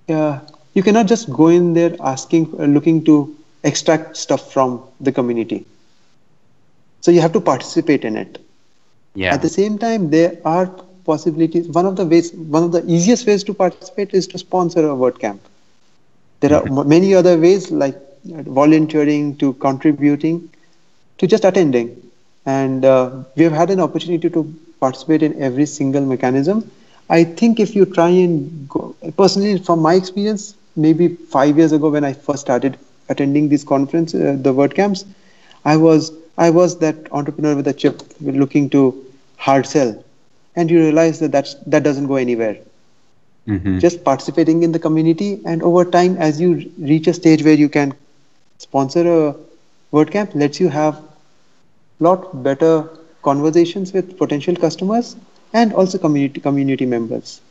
uh, 0.09 0.39
you 0.73 0.83
cannot 0.83 1.07
just 1.07 1.31
go 1.31 1.47
in 1.47 1.73
there 1.73 1.95
asking, 1.99 2.53
uh, 2.59 2.65
looking 2.65 3.03
to 3.05 3.35
extract 3.63 4.15
stuff 4.17 4.51
from 4.53 4.81
the 5.01 5.12
community. 5.12 5.65
So 7.01 7.12
you 7.12 7.21
have 7.21 7.33
to 7.33 7.41
participate 7.41 8.05
in 8.05 8.15
it. 8.15 8.39
Yeah. 9.15 9.33
At 9.33 9.41
the 9.41 9.49
same 9.49 9.77
time, 9.77 10.09
there 10.09 10.38
are 10.45 10.67
possibilities. 11.05 11.67
One 11.67 11.85
of 11.85 11.95
the 11.95 12.05
ways, 12.05 12.31
one 12.33 12.63
of 12.63 12.71
the 12.71 12.83
easiest 12.88 13.27
ways 13.27 13.43
to 13.45 13.53
participate 13.53 14.13
is 14.13 14.27
to 14.27 14.38
sponsor 14.38 14.79
a 14.79 14.93
WordCamp. 14.93 15.39
There 16.39 16.53
are 16.53 16.63
mm-hmm. 16.63 16.88
many 16.88 17.13
other 17.15 17.38
ways 17.38 17.71
like 17.71 17.97
volunteering 18.29 19.35
to 19.37 19.53
contributing 19.53 20.49
to 21.17 21.27
just 21.27 21.45
attending. 21.45 22.01
And 22.45 22.85
uh, 22.85 23.23
we 23.35 23.43
have 23.43 23.53
had 23.53 23.69
an 23.69 23.79
opportunity 23.79 24.29
to 24.29 24.53
participate 24.79 25.23
in 25.23 25.41
every 25.41 25.65
single 25.65 26.05
mechanism. 26.05 26.69
I 27.09 27.23
think 27.23 27.59
if 27.59 27.75
you 27.75 27.85
try 27.85 28.09
and 28.09 28.69
go, 28.69 28.95
personally, 29.17 29.59
from 29.59 29.81
my 29.81 29.95
experience, 29.95 30.55
maybe 30.75 31.07
five 31.09 31.57
years 31.57 31.71
ago 31.71 31.89
when 31.89 32.03
I 32.03 32.13
first 32.13 32.41
started 32.41 32.77
attending 33.09 33.49
these 33.49 33.63
conferences, 33.63 34.21
uh, 34.21 34.41
the 34.41 34.53
WordCamps, 34.53 35.05
I 35.65 35.75
was 35.77 36.11
I 36.37 36.49
was 36.49 36.79
that 36.79 37.11
entrepreneur 37.11 37.55
with 37.55 37.67
a 37.67 37.73
chip 37.73 38.01
looking 38.21 38.69
to 38.69 39.05
hard 39.37 39.65
sell, 39.65 40.01
and 40.55 40.71
you 40.71 40.79
realize 40.79 41.19
that 41.19 41.33
that's, 41.33 41.55
that 41.65 41.83
doesn't 41.83 42.07
go 42.07 42.15
anywhere. 42.15 42.57
Mm-hmm. 43.47 43.79
Just 43.79 44.03
participating 44.05 44.63
in 44.63 44.71
the 44.71 44.79
community, 44.79 45.41
and 45.45 45.61
over 45.61 45.83
time, 45.83 46.15
as 46.17 46.39
you 46.39 46.71
reach 46.77 47.07
a 47.07 47.13
stage 47.13 47.43
where 47.43 47.55
you 47.55 47.67
can 47.67 47.93
sponsor 48.59 49.01
a 49.01 49.35
WordCamp, 49.91 50.35
lets 50.35 50.59
you 50.59 50.69
have 50.69 50.95
a 50.95 52.03
lot 52.03 52.43
better 52.43 52.87
conversations 53.23 53.91
with 53.91 54.17
potential 54.17 54.55
customers 54.55 55.15
and 55.53 55.73
also 55.73 55.97
community 55.97 56.39
community 56.39 56.85
members. 56.85 57.41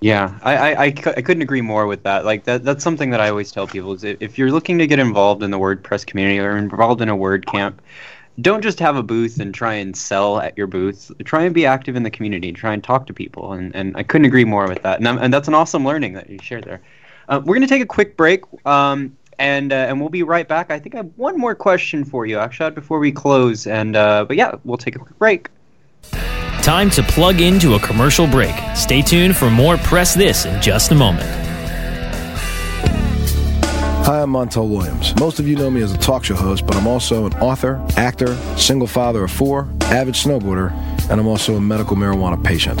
Yeah, 0.00 0.38
I, 0.42 0.56
I, 0.56 0.70
I, 0.70 0.86
I 0.86 1.22
couldn't 1.22 1.42
agree 1.42 1.62
more 1.62 1.86
with 1.86 2.02
that. 2.02 2.26
Like 2.26 2.44
that 2.44 2.64
that's 2.64 2.84
something 2.84 3.10
that 3.10 3.20
I 3.20 3.30
always 3.30 3.50
tell 3.50 3.66
people 3.66 3.94
is 3.94 4.04
if 4.04 4.36
you're 4.36 4.50
looking 4.50 4.78
to 4.78 4.86
get 4.86 4.98
involved 4.98 5.42
in 5.42 5.50
the 5.50 5.58
WordPress 5.58 6.06
community 6.06 6.38
or 6.38 6.56
involved 6.58 7.00
in 7.00 7.08
a 7.08 7.16
WordCamp, 7.16 7.78
don't 8.42 8.62
just 8.62 8.78
have 8.80 8.96
a 8.96 9.02
booth 9.02 9.40
and 9.40 9.54
try 9.54 9.74
and 9.74 9.96
sell 9.96 10.38
at 10.38 10.56
your 10.58 10.66
booth. 10.66 11.10
Try 11.24 11.44
and 11.44 11.54
be 11.54 11.64
active 11.64 11.96
in 11.96 12.02
the 12.02 12.10
community. 12.10 12.52
Try 12.52 12.74
and 12.74 12.84
talk 12.84 13.06
to 13.06 13.14
people. 13.14 13.54
And, 13.54 13.74
and 13.74 13.96
I 13.96 14.02
couldn't 14.02 14.26
agree 14.26 14.44
more 14.44 14.68
with 14.68 14.82
that. 14.82 14.98
And, 14.98 15.08
and 15.08 15.32
that's 15.32 15.48
an 15.48 15.54
awesome 15.54 15.84
learning 15.84 16.12
that 16.12 16.28
you 16.28 16.38
shared 16.42 16.64
there. 16.64 16.82
Uh, 17.28 17.40
we're 17.42 17.54
going 17.54 17.66
to 17.66 17.74
take 17.74 17.82
a 17.82 17.86
quick 17.86 18.16
break, 18.16 18.42
um, 18.66 19.16
and 19.38 19.72
uh, 19.72 19.76
and 19.76 20.00
we'll 20.00 20.08
be 20.08 20.22
right 20.22 20.46
back. 20.46 20.70
I 20.70 20.78
think 20.78 20.94
I 20.94 20.98
have 20.98 21.10
one 21.16 21.38
more 21.38 21.54
question 21.54 22.04
for 22.04 22.26
you, 22.26 22.36
Akshat, 22.36 22.74
before 22.74 22.98
we 22.98 23.12
close. 23.12 23.66
And 23.66 23.96
uh, 23.96 24.24
but 24.24 24.36
yeah, 24.36 24.56
we'll 24.64 24.78
take 24.78 24.96
a 24.96 24.98
quick 24.98 25.18
break. 25.18 25.48
Time 26.62 26.90
to 26.90 27.02
plug 27.02 27.40
into 27.40 27.74
a 27.74 27.80
commercial 27.80 28.26
break. 28.26 28.54
Stay 28.74 29.00
tuned 29.02 29.36
for 29.36 29.50
more 29.50 29.76
Press 29.76 30.14
This 30.14 30.46
in 30.46 30.60
just 30.60 30.90
a 30.90 30.94
moment. 30.94 31.28
Hi, 34.06 34.22
I'm 34.22 34.30
Montel 34.30 34.70
Williams. 34.70 35.16
Most 35.16 35.40
of 35.40 35.48
you 35.48 35.56
know 35.56 35.68
me 35.68 35.82
as 35.82 35.92
a 35.92 35.98
talk 35.98 36.24
show 36.24 36.36
host, 36.36 36.64
but 36.64 36.76
I'm 36.76 36.86
also 36.86 37.26
an 37.26 37.34
author, 37.34 37.84
actor, 37.96 38.36
single 38.56 38.86
father 38.86 39.24
of 39.24 39.32
four, 39.32 39.68
avid 39.82 40.14
snowboarder, 40.14 40.70
and 41.10 41.20
I'm 41.20 41.26
also 41.26 41.56
a 41.56 41.60
medical 41.60 41.96
marijuana 41.96 42.40
patient. 42.42 42.80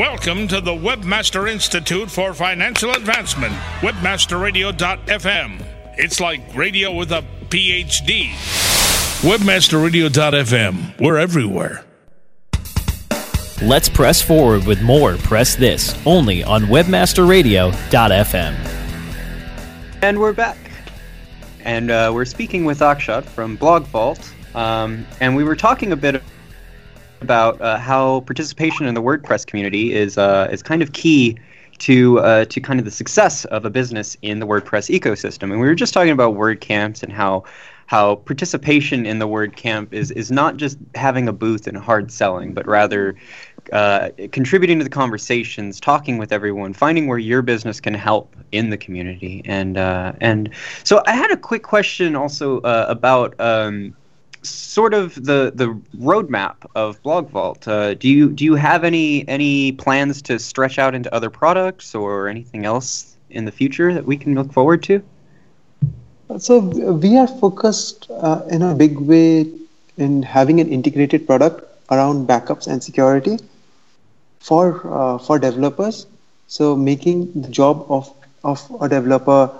Welcome 0.00 0.48
to 0.48 0.62
the 0.62 0.72
Webmaster 0.72 1.46
Institute 1.46 2.10
for 2.10 2.32
Financial 2.32 2.90
Advancement, 2.92 3.52
webmasterradio.fm. 3.80 5.62
It's 5.98 6.18
like 6.18 6.40
radio 6.56 6.94
with 6.94 7.12
a 7.12 7.22
PhD. 7.50 8.30
Webmasterradio.fm. 9.20 10.98
We're 10.98 11.18
everywhere. 11.18 11.84
Let's 13.60 13.90
press 13.90 14.22
forward 14.22 14.66
with 14.66 14.80
more 14.80 15.18
Press 15.18 15.54
This 15.54 15.94
only 16.06 16.42
on 16.44 16.62
webmasterradio.fm. 16.62 18.54
And 20.00 20.18
we're 20.18 20.32
back. 20.32 20.56
And 21.62 21.90
uh, 21.90 22.10
we're 22.14 22.24
speaking 22.24 22.64
with 22.64 22.78
Akshat 22.78 23.24
from 23.24 23.56
Blog 23.56 23.84
Vault. 23.84 24.32
Um, 24.54 25.06
and 25.20 25.36
we 25.36 25.44
were 25.44 25.56
talking 25.56 25.92
a 25.92 25.96
bit 25.96 26.22
about 27.20 27.60
uh, 27.60 27.78
how 27.78 28.20
participation 28.20 28.86
in 28.86 28.94
the 28.94 29.02
WordPress 29.02 29.46
community 29.46 29.92
is 29.92 30.18
uh, 30.18 30.48
is 30.50 30.62
kind 30.62 30.82
of 30.82 30.92
key 30.92 31.38
to 31.78 32.18
uh, 32.20 32.44
to 32.46 32.60
kind 32.60 32.78
of 32.78 32.84
the 32.84 32.90
success 32.90 33.44
of 33.46 33.64
a 33.64 33.70
business 33.70 34.16
in 34.22 34.38
the 34.38 34.46
WordPress 34.46 34.94
ecosystem. 34.96 35.44
And 35.44 35.60
we 35.60 35.66
were 35.66 35.74
just 35.74 35.94
talking 35.94 36.12
about 36.12 36.34
WordCamps 36.34 37.02
and 37.02 37.12
how 37.12 37.44
how 37.86 38.16
participation 38.16 39.04
in 39.04 39.18
the 39.18 39.26
WordCamp 39.26 39.92
is 39.92 40.10
is 40.12 40.30
not 40.30 40.56
just 40.56 40.78
having 40.94 41.26
a 41.26 41.32
booth 41.32 41.66
and 41.66 41.76
hard 41.76 42.12
selling, 42.12 42.54
but 42.54 42.66
rather 42.66 43.16
uh, 43.72 44.10
contributing 44.30 44.78
to 44.78 44.84
the 44.84 44.90
conversations, 44.90 45.80
talking 45.80 46.18
with 46.18 46.32
everyone, 46.32 46.72
finding 46.72 47.08
where 47.08 47.18
your 47.18 47.42
business 47.42 47.80
can 47.80 47.94
help 47.94 48.36
in 48.52 48.70
the 48.70 48.76
community. 48.76 49.42
And 49.44 49.76
uh, 49.76 50.12
and 50.20 50.50
so 50.84 51.02
I 51.06 51.12
had 51.12 51.30
a 51.30 51.36
quick 51.36 51.62
question 51.62 52.14
also 52.14 52.60
uh, 52.60 52.86
about. 52.88 53.34
Um, 53.40 53.96
sort 54.42 54.94
of 54.94 55.14
the 55.14 55.52
the 55.54 55.78
roadmap 55.98 56.56
of 56.74 57.02
Blog 57.02 57.28
Vault. 57.28 57.66
Uh, 57.68 57.94
do 57.94 58.08
you 58.08 58.30
do 58.30 58.44
you 58.44 58.54
have 58.54 58.84
any 58.84 59.26
any 59.28 59.72
plans 59.72 60.22
to 60.22 60.38
stretch 60.38 60.78
out 60.78 60.94
into 60.94 61.12
other 61.14 61.30
products 61.30 61.94
or 61.94 62.28
anything 62.28 62.64
else 62.64 63.16
in 63.30 63.44
the 63.44 63.52
future 63.52 63.92
that 63.94 64.04
we 64.04 64.16
can 64.16 64.34
look 64.34 64.52
forward 64.52 64.82
to? 64.84 65.02
So 66.38 66.58
we 66.58 67.16
are 67.16 67.26
focused 67.26 68.08
uh, 68.10 68.42
in 68.50 68.62
a 68.62 68.74
big 68.74 68.98
way 68.98 69.46
in 69.96 70.22
having 70.22 70.60
an 70.60 70.68
integrated 70.68 71.26
product 71.26 71.64
around 71.90 72.28
backups 72.28 72.66
and 72.66 72.82
security 72.82 73.38
for 74.38 74.80
uh, 74.86 75.18
for 75.18 75.38
developers. 75.38 76.06
So 76.46 76.76
making 76.76 77.32
the 77.42 77.48
job 77.48 77.84
of 77.88 78.12
of 78.42 78.60
a 78.80 78.88
developer 78.88 79.50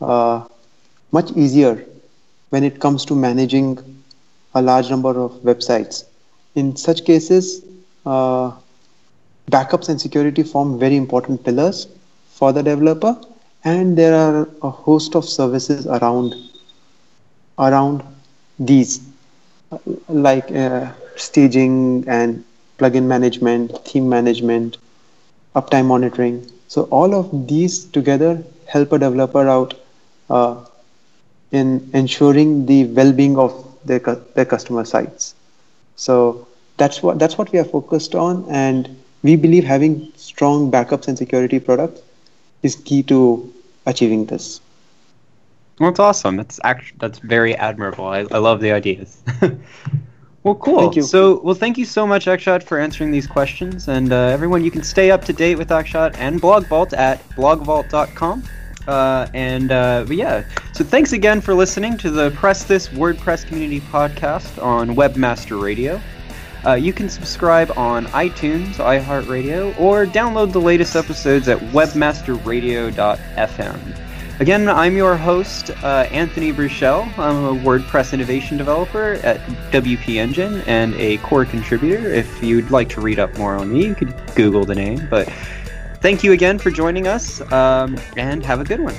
uh, 0.00 0.44
much 1.10 1.30
easier 1.32 1.84
when 2.50 2.64
it 2.64 2.80
comes 2.80 3.04
to 3.06 3.14
managing 3.14 3.91
a 4.54 4.62
large 4.62 4.90
number 4.90 5.10
of 5.10 5.32
websites. 5.42 6.04
In 6.54 6.76
such 6.76 7.04
cases, 7.04 7.64
uh, 8.04 8.52
backups 9.50 9.88
and 9.88 10.00
security 10.00 10.42
form 10.42 10.78
very 10.78 10.96
important 10.96 11.44
pillars 11.44 11.88
for 12.28 12.52
the 12.52 12.62
developer, 12.62 13.16
and 13.64 13.96
there 13.96 14.14
are 14.14 14.48
a 14.62 14.70
host 14.70 15.14
of 15.14 15.24
services 15.24 15.86
around 15.86 16.34
around 17.58 18.02
these, 18.58 19.00
uh, 19.70 19.78
like 20.08 20.50
uh, 20.50 20.90
staging 21.16 22.04
and 22.08 22.44
plugin 22.78 23.04
management, 23.04 23.78
theme 23.86 24.08
management, 24.08 24.78
uptime 25.54 25.86
monitoring. 25.86 26.50
So 26.68 26.84
all 26.84 27.14
of 27.14 27.46
these 27.46 27.84
together 27.84 28.42
help 28.66 28.92
a 28.92 28.98
developer 28.98 29.48
out 29.48 29.74
uh, 30.30 30.64
in 31.52 31.90
ensuring 31.92 32.66
the 32.66 32.84
well-being 32.86 33.38
of 33.38 33.71
their 33.84 34.00
their 34.34 34.44
customer 34.44 34.84
sites. 34.84 35.34
So 35.96 36.46
that's 36.76 37.02
what 37.02 37.18
that's 37.18 37.38
what 37.38 37.52
we 37.52 37.58
are 37.58 37.64
focused 37.64 38.14
on, 38.14 38.44
and 38.48 38.96
we 39.22 39.36
believe 39.36 39.64
having 39.64 40.12
strong 40.16 40.70
backups 40.70 41.08
and 41.08 41.16
security 41.16 41.60
products 41.60 42.00
is 42.62 42.76
key 42.76 43.02
to 43.04 43.52
achieving 43.86 44.26
this. 44.26 44.60
Well, 45.78 45.90
that's 45.90 46.00
awesome. 46.00 46.36
That's 46.36 46.60
actually 46.64 46.98
that's 47.00 47.18
very 47.18 47.54
admirable. 47.56 48.06
I, 48.06 48.20
I 48.30 48.38
love 48.38 48.60
the 48.60 48.72
ideas. 48.72 49.22
well, 50.42 50.54
cool. 50.56 50.78
Thank 50.78 50.96
you. 50.96 51.02
So, 51.02 51.40
well, 51.40 51.54
thank 51.54 51.78
you 51.78 51.84
so 51.84 52.06
much, 52.06 52.26
Akshat, 52.26 52.62
for 52.62 52.78
answering 52.78 53.10
these 53.10 53.26
questions. 53.26 53.88
And 53.88 54.12
uh, 54.12 54.16
everyone, 54.16 54.64
you 54.64 54.70
can 54.70 54.82
stay 54.82 55.10
up 55.10 55.24
to 55.24 55.32
date 55.32 55.56
with 55.56 55.70
Akshat 55.70 56.16
and 56.18 56.40
Blog 56.40 56.66
Vault 56.66 56.92
at 56.92 57.26
blogvault.com. 57.30 58.44
Uh, 58.86 59.26
and 59.34 59.72
uh, 59.72 60.04
but 60.06 60.16
yeah, 60.16 60.44
so 60.72 60.84
thanks 60.84 61.12
again 61.12 61.40
for 61.40 61.54
listening 61.54 61.96
to 61.98 62.10
the 62.10 62.30
Press 62.32 62.64
This 62.64 62.88
WordPress 62.88 63.46
Community 63.46 63.80
Podcast 63.80 64.62
on 64.62 64.96
Webmaster 64.96 65.60
Radio. 65.60 66.00
Uh, 66.64 66.74
you 66.74 66.92
can 66.92 67.08
subscribe 67.08 67.72
on 67.76 68.06
iTunes, 68.06 68.74
iHeartRadio, 68.74 69.76
or 69.80 70.06
download 70.06 70.52
the 70.52 70.60
latest 70.60 70.94
episodes 70.94 71.48
at 71.48 71.58
webmasterradio.fm. 71.58 73.98
Again, 74.40 74.68
I'm 74.68 74.96
your 74.96 75.16
host, 75.16 75.70
uh, 75.84 76.08
Anthony 76.10 76.52
Burchell. 76.52 77.02
I'm 77.16 77.44
a 77.44 77.54
WordPress 77.62 78.12
innovation 78.12 78.56
developer 78.56 79.14
at 79.22 79.38
WP 79.70 80.16
Engine 80.16 80.62
and 80.62 80.94
a 80.94 81.18
core 81.18 81.44
contributor. 81.44 82.08
If 82.08 82.42
you'd 82.42 82.70
like 82.70 82.88
to 82.90 83.00
read 83.00 83.18
up 83.18 83.36
more 83.38 83.56
on 83.56 83.72
me, 83.72 83.86
you 83.86 83.94
could 83.94 84.14
Google 84.34 84.64
the 84.64 84.74
name. 84.74 85.06
But 85.10 85.32
thank 86.02 86.22
you 86.22 86.32
again 86.32 86.58
for 86.58 86.70
joining 86.70 87.06
us, 87.06 87.40
um, 87.52 87.96
and 88.16 88.44
have 88.44 88.60
a 88.60 88.64
good 88.64 88.80
one. 88.80 88.94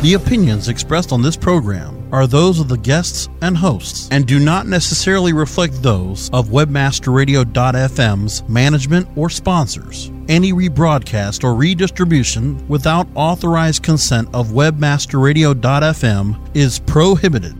The 0.00 0.14
opinions 0.14 0.68
expressed 0.68 1.12
on 1.12 1.20
this 1.20 1.36
program 1.36 2.08
are 2.10 2.26
those 2.26 2.58
of 2.58 2.68
the 2.68 2.78
guests 2.78 3.28
and 3.42 3.56
hosts 3.56 4.08
and 4.10 4.26
do 4.26 4.38
not 4.38 4.66
necessarily 4.66 5.34
reflect 5.34 5.82
those 5.82 6.30
of 6.32 6.48
webmasterradio.fm's 6.48 8.48
management 8.48 9.08
or 9.14 9.28
sponsors. 9.28 10.10
Any 10.28 10.54
rebroadcast 10.54 11.44
or 11.44 11.54
redistribution 11.54 12.66
without 12.66 13.08
authorized 13.14 13.82
consent 13.82 14.30
of 14.32 14.48
webmasterradio.fm 14.48 16.56
is 16.56 16.78
prohibited. 16.78 17.59